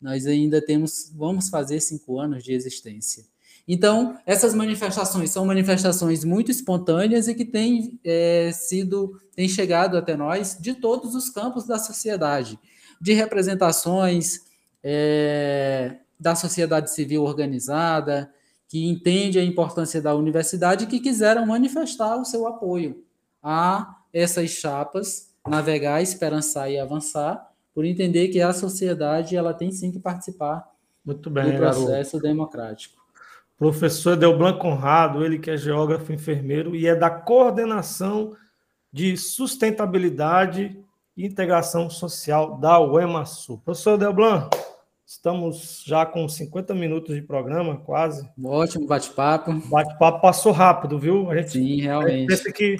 Nós 0.00 0.26
ainda 0.26 0.60
temos, 0.60 1.10
vamos 1.14 1.48
fazer 1.48 1.80
cinco 1.80 2.20
anos 2.20 2.44
de 2.44 2.52
existência. 2.52 3.24
Então, 3.66 4.18
essas 4.26 4.54
manifestações 4.54 5.30
são 5.30 5.46
manifestações 5.46 6.22
muito 6.22 6.50
espontâneas 6.50 7.28
e 7.28 7.34
que 7.34 7.46
têm 7.46 7.98
é, 8.04 8.52
sido, 8.52 9.18
têm 9.34 9.48
chegado 9.48 9.96
até 9.96 10.14
nós 10.16 10.58
de 10.60 10.74
todos 10.74 11.14
os 11.14 11.30
campos 11.30 11.66
da 11.66 11.78
sociedade, 11.78 12.58
de 13.00 13.14
representações 13.14 14.40
é, 14.82 15.96
da 16.24 16.34
sociedade 16.34 16.90
civil 16.90 17.22
organizada, 17.22 18.32
que 18.66 18.88
entende 18.88 19.38
a 19.38 19.44
importância 19.44 20.00
da 20.00 20.14
universidade 20.14 20.84
e 20.84 20.86
que 20.86 20.98
quiseram 20.98 21.44
manifestar 21.44 22.16
o 22.16 22.24
seu 22.24 22.46
apoio 22.46 23.04
a 23.42 23.96
essas 24.10 24.48
chapas 24.48 25.34
navegar, 25.46 26.00
esperançar 26.00 26.70
e 26.70 26.78
avançar, 26.78 27.46
por 27.74 27.84
entender 27.84 28.28
que 28.28 28.40
a 28.40 28.54
sociedade 28.54 29.36
ela 29.36 29.52
tem 29.52 29.70
sim 29.70 29.92
que 29.92 29.98
participar 29.98 30.66
Muito 31.04 31.28
bem, 31.28 31.52
do 31.52 31.58
processo 31.58 32.12
garoto. 32.12 32.20
democrático. 32.20 33.04
Professor 33.58 34.16
Delblan 34.16 34.58
Conrado, 34.58 35.22
ele 35.22 35.38
que 35.38 35.50
é 35.50 35.58
geógrafo 35.58 36.10
enfermeiro 36.10 36.74
e 36.74 36.86
é 36.86 36.94
da 36.94 37.10
coordenação 37.10 38.34
de 38.90 39.14
sustentabilidade 39.18 40.82
e 41.14 41.26
integração 41.26 41.90
social 41.90 42.56
da 42.56 42.80
UEMASU. 42.80 43.58
Professor 43.58 43.98
Delblan, 43.98 44.48
estamos 45.06 45.82
já 45.86 46.06
com 46.06 46.28
50 46.28 46.74
minutos 46.74 47.14
de 47.14 47.22
programa, 47.22 47.76
quase. 47.76 48.28
Ótimo 48.42 48.86
bate-papo. 48.86 49.52
Bate-papo 49.68 50.20
passou 50.20 50.52
rápido, 50.52 50.98
viu? 50.98 51.30
A 51.30 51.36
gente, 51.36 51.52
Sim, 51.52 51.80
realmente. 51.80 52.28
Pensa 52.28 52.52
que 52.52 52.76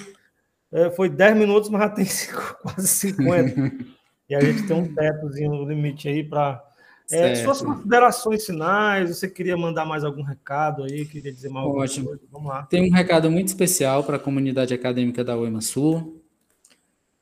é, 0.72 0.90
foi 0.90 1.08
10 1.08 1.36
minutos, 1.36 1.70
mas 1.70 1.82
já 1.82 1.88
tem 1.88 2.04
cinco, 2.06 2.58
quase 2.62 2.88
50. 2.88 3.84
e 4.28 4.34
a 4.34 4.40
gente 4.40 4.66
tem 4.66 4.76
um 4.76 4.92
tetozinho, 4.94 5.52
um 5.52 5.68
limite 5.68 6.08
aí 6.08 6.24
para. 6.24 6.62
É, 7.10 7.34
suas 7.34 7.60
considerações 7.60 8.46
finais, 8.46 9.10
você 9.10 9.28
queria 9.28 9.58
mandar 9.58 9.84
mais 9.84 10.04
algum 10.04 10.22
recado 10.22 10.84
aí, 10.84 11.04
queria 11.04 11.30
dizer 11.30 11.50
mais 11.50 11.66
alguma 11.66 11.84
Ótimo. 11.84 12.06
coisa? 12.06 12.22
Vamos 12.32 12.48
lá. 12.48 12.62
Tem 12.62 12.90
um 12.90 12.94
recado 12.94 13.30
muito 13.30 13.48
especial 13.48 14.02
para 14.04 14.16
a 14.16 14.18
comunidade 14.18 14.72
acadêmica 14.72 15.22
da 15.22 15.36
UEMA 15.36 15.60
Sul, 15.60 16.24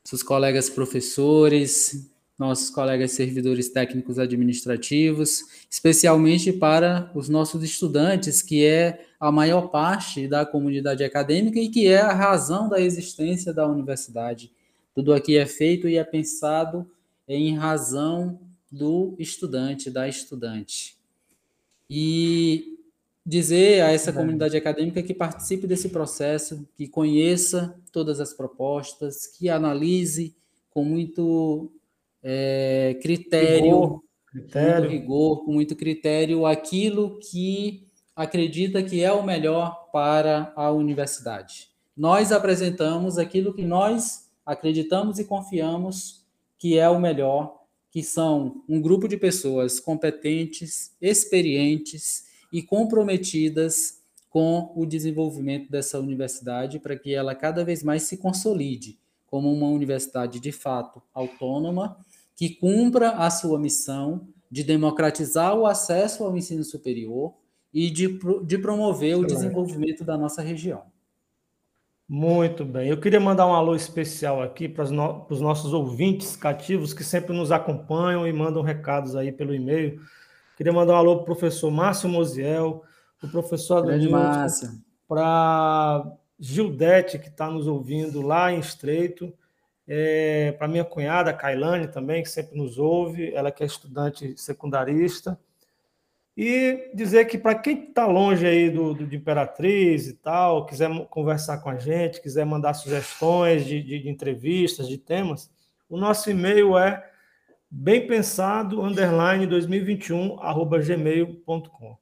seus 0.01 0.23
colegas 0.23 0.69
professores, 0.69 2.09
nossos 2.37 2.69
colegas 2.69 3.11
servidores 3.11 3.69
técnicos 3.69 4.17
administrativos, 4.17 5.43
especialmente 5.69 6.51
para 6.51 7.11
os 7.13 7.29
nossos 7.29 7.63
estudantes, 7.63 8.41
que 8.41 8.65
é 8.65 9.05
a 9.19 9.31
maior 9.31 9.69
parte 9.69 10.27
da 10.27 10.45
comunidade 10.45 11.03
acadêmica 11.03 11.59
e 11.59 11.69
que 11.69 11.87
é 11.87 12.01
a 12.01 12.13
razão 12.13 12.67
da 12.67 12.81
existência 12.81 13.53
da 13.53 13.67
universidade. 13.67 14.51
Tudo 14.93 15.13
aqui 15.13 15.37
é 15.37 15.45
feito 15.45 15.87
e 15.87 15.97
é 15.97 16.03
pensado 16.03 16.89
em 17.27 17.55
razão 17.55 18.39
do 18.71 19.15
estudante, 19.19 19.89
da 19.89 20.07
estudante. 20.07 20.97
E 21.89 22.79
dizer 23.25 23.81
a 23.81 23.91
essa 23.91 24.11
comunidade 24.11 24.57
acadêmica 24.57 25.01
que 25.01 25.13
participe 25.13 25.65
desse 25.65 25.89
processo, 25.89 26.67
que 26.75 26.87
conheça 26.87 27.75
todas 27.91 28.19
as 28.19 28.33
propostas, 28.33 29.27
que 29.27 29.47
analise 29.49 30.35
com 30.69 30.83
muito 30.83 31.71
é, 32.23 32.97
critério, 33.01 33.63
rigor, 33.63 34.03
critério. 34.31 34.89
Muito 34.89 34.91
rigor, 34.91 35.45
com 35.45 35.51
muito 35.51 35.75
critério, 35.75 36.45
aquilo 36.45 37.19
que 37.19 37.87
acredita 38.15 38.81
que 38.81 39.03
é 39.03 39.11
o 39.11 39.23
melhor 39.23 39.89
para 39.91 40.53
a 40.55 40.71
universidade. 40.71 41.69
Nós 41.95 42.31
apresentamos 42.31 43.17
aquilo 43.17 43.53
que 43.53 43.63
nós 43.63 44.31
acreditamos 44.45 45.19
e 45.19 45.25
confiamos 45.25 46.23
que 46.57 46.77
é 46.77 46.89
o 46.89 46.99
melhor, 46.99 47.61
que 47.91 48.01
são 48.01 48.63
um 48.67 48.81
grupo 48.81 49.07
de 49.07 49.17
pessoas 49.17 49.79
competentes, 49.79 50.95
experientes 51.01 52.25
e 52.51 52.61
comprometidas 52.61 54.01
com 54.29 54.71
o 54.75 54.85
desenvolvimento 54.85 55.69
dessa 55.69 55.99
universidade 55.99 56.79
para 56.79 56.97
que 56.97 57.13
ela 57.13 57.35
cada 57.35 57.63
vez 57.63 57.83
mais 57.83 58.03
se 58.03 58.17
consolide 58.17 58.97
como 59.27 59.51
uma 59.51 59.67
universidade 59.67 60.39
de 60.39 60.51
fato 60.51 61.01
autônoma 61.13 61.97
que 62.35 62.55
cumpra 62.55 63.11
a 63.11 63.29
sua 63.29 63.59
missão 63.59 64.27
de 64.49 64.63
democratizar 64.63 65.55
o 65.55 65.65
acesso 65.65 66.23
ao 66.23 66.35
ensino 66.37 66.63
superior 66.63 67.33
e 67.73 67.89
de, 67.89 68.19
de 68.45 68.57
promover 68.57 69.17
o 69.17 69.25
desenvolvimento 69.25 70.03
da 70.03 70.17
nossa 70.17 70.41
região. 70.41 70.83
Muito 72.07 72.63
bem. 72.63 72.89
Eu 72.89 72.99
queria 72.99 73.19
mandar 73.19 73.47
um 73.47 73.53
alô 73.53 73.75
especial 73.75 74.41
aqui 74.41 74.69
para 74.69 74.83
os, 74.83 74.91
no, 74.91 75.21
para 75.21 75.33
os 75.33 75.41
nossos 75.41 75.73
ouvintes 75.73 76.35
cativos 76.35 76.93
que 76.93 77.03
sempre 77.03 77.35
nos 77.35 77.51
acompanham 77.51 78.27
e 78.27 78.33
mandam 78.33 78.61
recados 78.61 79.15
aí 79.15 79.31
pelo 79.31 79.55
e-mail. 79.55 79.99
Queria 80.55 80.71
mandar 80.71 80.93
um 80.93 80.97
alô 80.97 81.15
para 81.15 81.23
o 81.23 81.25
professor 81.25 81.71
Márcio 81.71 82.07
Moziel, 82.07 82.83
o 83.23 83.27
professor 83.27 83.77
Adonilson, 83.77 84.79
para 85.07 86.05
Gildete, 86.39 87.17
que 87.17 87.29
está 87.29 87.49
nos 87.49 87.65
ouvindo 87.65 88.21
lá 88.21 88.51
em 88.51 88.59
Estreito, 88.59 89.33
é, 89.87 90.53
para 90.53 90.67
minha 90.67 90.85
cunhada, 90.85 91.33
Kailane, 91.33 91.87
também, 91.87 92.23
que 92.23 92.29
sempre 92.29 92.57
nos 92.57 92.77
ouve, 92.77 93.33
ela 93.33 93.51
que 93.51 93.63
é 93.63 93.65
estudante 93.65 94.33
secundarista. 94.37 95.39
E 96.35 96.91
dizer 96.95 97.25
que 97.25 97.37
para 97.37 97.53
quem 97.53 97.89
está 97.89 98.07
longe 98.07 98.45
aí 98.45 98.69
do, 98.69 98.93
do, 98.93 99.05
de 99.05 99.17
Imperatriz 99.17 100.07
e 100.07 100.13
tal, 100.13 100.65
quiser 100.65 100.89
conversar 101.07 101.59
com 101.59 101.69
a 101.69 101.77
gente, 101.77 102.21
quiser 102.21 102.45
mandar 102.45 102.73
sugestões 102.73 103.65
de, 103.65 103.83
de, 103.83 103.99
de 103.99 104.09
entrevistas, 104.09 104.87
de 104.87 104.97
temas, 104.97 105.51
o 105.87 105.97
nosso 105.97 106.31
e-mail 106.31 106.75
é 106.77 107.07
bempensado, 107.69 108.81
underline 108.81 109.45
2021, 109.45 110.39
arroba 110.39 110.79
gmail.com. 110.79 111.97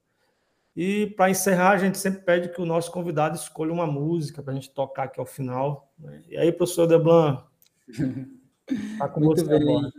E 0.74 1.08
para 1.08 1.30
encerrar, 1.30 1.72
a 1.72 1.78
gente 1.78 1.98
sempre 1.98 2.22
pede 2.22 2.48
que 2.48 2.60
o 2.62 2.64
nosso 2.64 2.90
convidado 2.90 3.36
escolha 3.36 3.72
uma 3.72 3.86
música 3.86 4.42
para 4.42 4.52
a 4.52 4.54
gente 4.54 4.70
tocar 4.70 5.04
aqui 5.04 5.20
ao 5.20 5.26
final. 5.26 5.92
Né? 5.98 6.22
E 6.28 6.36
aí, 6.38 6.50
professor 6.50 6.86
Deblan, 6.86 7.44
Tá 8.98 9.08
com 9.08 9.20
Muito 9.20 9.44
bem. 9.44 9.60
Agora. 9.60 9.90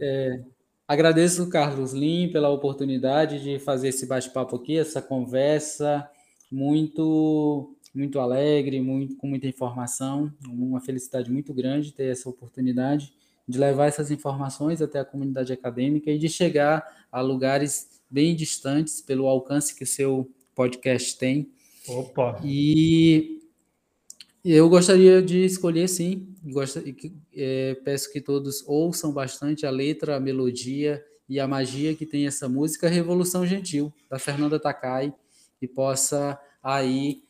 É, 0.00 0.40
agradeço, 0.86 1.48
Carlos 1.50 1.92
Lim, 1.92 2.30
pela 2.30 2.48
oportunidade 2.48 3.42
de 3.42 3.58
fazer 3.58 3.88
esse 3.88 4.06
bate-papo 4.06 4.56
aqui, 4.56 4.78
essa 4.78 5.02
conversa 5.02 6.08
muito 6.50 7.76
muito 7.94 8.18
alegre, 8.20 8.80
muito, 8.80 9.16
com 9.16 9.26
muita 9.26 9.46
informação. 9.46 10.32
Uma 10.48 10.80
felicidade 10.80 11.30
muito 11.30 11.52
grande 11.52 11.92
ter 11.92 12.04
essa 12.04 12.28
oportunidade 12.28 13.12
de 13.46 13.58
levar 13.58 13.86
essas 13.86 14.10
informações 14.10 14.80
até 14.80 15.00
a 15.00 15.04
comunidade 15.04 15.52
acadêmica 15.52 16.10
e 16.10 16.16
de 16.16 16.28
chegar 16.28 16.86
a 17.10 17.20
lugares 17.20 18.00
bem 18.08 18.34
distantes 18.34 19.02
pelo 19.02 19.26
alcance 19.26 19.74
que 19.74 19.84
o 19.84 19.86
seu 19.86 20.30
podcast 20.54 21.18
tem. 21.18 21.50
Opa! 21.86 22.40
E 22.42 23.41
eu 24.44 24.68
gostaria 24.68 25.22
de 25.22 25.44
escolher, 25.44 25.88
sim. 25.88 26.34
Gosto, 26.44 26.82
é, 27.34 27.76
peço 27.84 28.12
que 28.12 28.20
todos 28.20 28.64
ouçam 28.66 29.12
bastante 29.12 29.64
a 29.64 29.70
letra, 29.70 30.16
a 30.16 30.20
melodia 30.20 31.04
e 31.28 31.38
a 31.38 31.46
magia 31.46 31.94
que 31.94 32.04
tem 32.04 32.26
essa 32.26 32.48
música, 32.48 32.88
Revolução 32.88 33.46
Gentil, 33.46 33.92
da 34.10 34.18
Fernanda 34.18 34.58
Takai, 34.58 35.14
que 35.58 35.68
possa 35.68 36.38
aí 36.62 37.22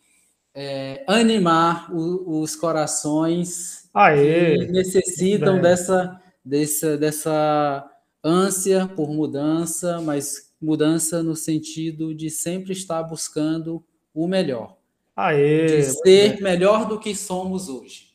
é, 0.54 1.04
animar 1.06 1.94
o, 1.94 2.40
os 2.40 2.56
corações 2.56 3.88
Aê, 3.92 4.58
que 4.58 4.72
necessitam 4.72 5.60
dessa, 5.60 6.20
dessa, 6.44 6.96
dessa 6.96 7.90
ânsia 8.24 8.86
por 8.86 9.12
mudança, 9.12 10.00
mas 10.00 10.52
mudança 10.60 11.22
no 11.22 11.36
sentido 11.36 12.14
de 12.14 12.30
sempre 12.30 12.72
estar 12.72 13.02
buscando 13.02 13.84
o 14.14 14.26
melhor. 14.26 14.76
Aê, 15.14 15.66
de 15.66 15.82
ser 15.82 16.40
melhor 16.40 16.86
do 16.88 16.98
que 16.98 17.14
somos 17.14 17.68
hoje. 17.68 18.12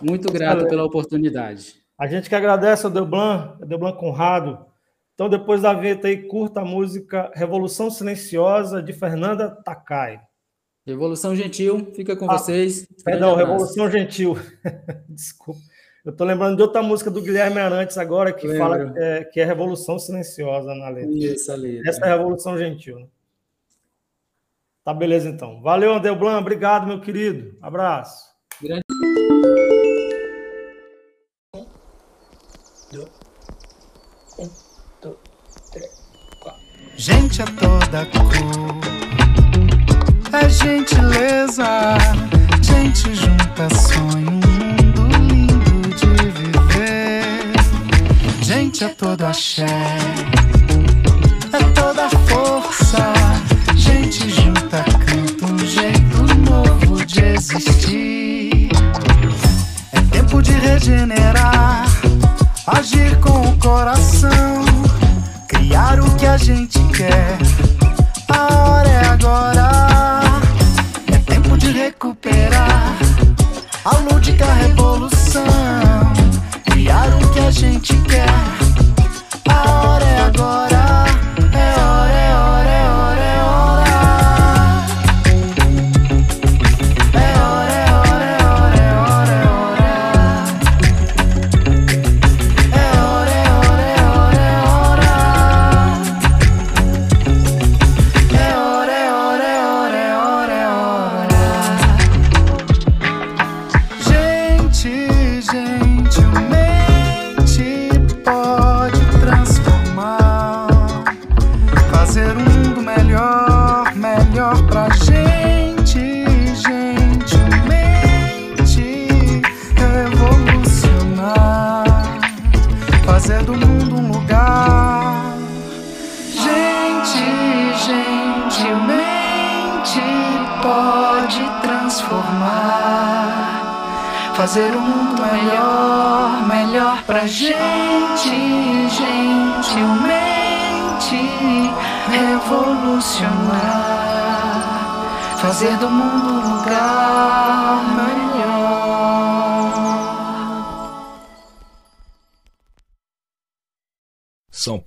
Muito 0.00 0.32
grato 0.32 0.66
pela 0.68 0.84
oportunidade. 0.84 1.74
A 1.98 2.06
gente 2.06 2.28
que 2.28 2.34
agradece 2.34 2.86
ao 2.86 2.92
Deblan, 2.92 3.56
ao 3.60 3.66
Deblan 3.66 3.92
Conrado. 3.92 4.64
Então, 5.14 5.28
depois 5.28 5.62
da 5.62 5.74
vinheta 5.74 6.06
aí, 6.06 6.28
curta 6.28 6.60
a 6.60 6.64
música 6.64 7.32
Revolução 7.34 7.90
Silenciosa, 7.90 8.80
de 8.80 8.92
Fernanda 8.92 9.50
Takai. 9.50 10.20
Revolução 10.86 11.34
Gentil, 11.34 11.92
fica 11.94 12.16
com 12.16 12.30
ah, 12.30 12.38
vocês. 12.38 12.86
Perdão, 13.04 13.34
Revolução 13.34 13.90
Gentil. 13.90 14.38
Desculpa. 15.08 15.60
Eu 16.04 16.12
estou 16.12 16.26
lembrando 16.26 16.56
de 16.56 16.62
outra 16.62 16.82
música 16.82 17.10
do 17.10 17.20
Guilherme 17.20 17.58
Arantes 17.58 17.98
agora, 17.98 18.32
que 18.32 18.46
Lembro. 18.46 18.62
fala 18.62 18.92
que 18.92 18.98
é, 18.98 19.24
que 19.24 19.40
é, 19.40 19.44
Revolução 19.44 19.98
Silenciosa 19.98 20.74
na 20.76 20.88
letra. 20.88 21.12
Isso, 21.12 21.50
ali. 21.50 21.86
Essa 21.86 22.06
é 22.06 22.08
Revolução 22.08 22.56
Gentil. 22.56 23.00
Né? 23.00 23.06
Tá 24.88 24.94
beleza, 24.94 25.28
então. 25.28 25.60
Valeu, 25.60 25.92
Andelblan. 25.92 26.38
Obrigado, 26.38 26.86
meu 26.86 26.98
querido. 26.98 27.54
Abraço. 27.60 28.24
Grande. 28.62 28.80
Gente 36.96 37.42
é 37.42 37.44
toda 37.44 38.06
cor, 38.06 38.32
é 40.32 40.48
gentileza. 40.48 41.98
Gente 42.62 43.14
junta 43.14 43.68
sonho, 43.74 44.40
um 44.96 45.02
mundo 45.02 45.02
lindo 45.18 45.94
de 45.96 46.06
viver. 46.30 47.24
Gente 48.42 48.84
é 48.84 48.88
todo 48.88 49.22
axé, 49.26 49.66
é 51.52 51.72
toda 51.74 52.08
força 52.08 53.12
gente 54.08 54.30
junta 54.30 54.47
um 54.47 54.47
existir. 57.38 58.68
É 59.92 60.00
tempo 60.10 60.42
de 60.42 60.52
regenerar, 60.52 61.86
agir 62.66 63.16
com 63.20 63.48
o 63.48 63.58
coração, 63.58 64.64
criar 65.46 66.00
o 66.00 66.14
que 66.16 66.26
a 66.26 66.36
gente 66.36 66.80
quer. 66.88 67.38
A 68.28 68.70
hora 68.70 68.88
é 68.88 69.08
fazer 69.08 69.67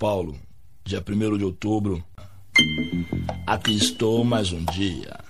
Paulo, 0.01 0.35
dia 0.83 0.97
1 1.07 1.37
de 1.37 1.45
outubro. 1.45 2.03
Aqui 3.45 3.77
estou 3.77 4.23
mais 4.23 4.51
um 4.51 4.65
dia. 4.65 5.20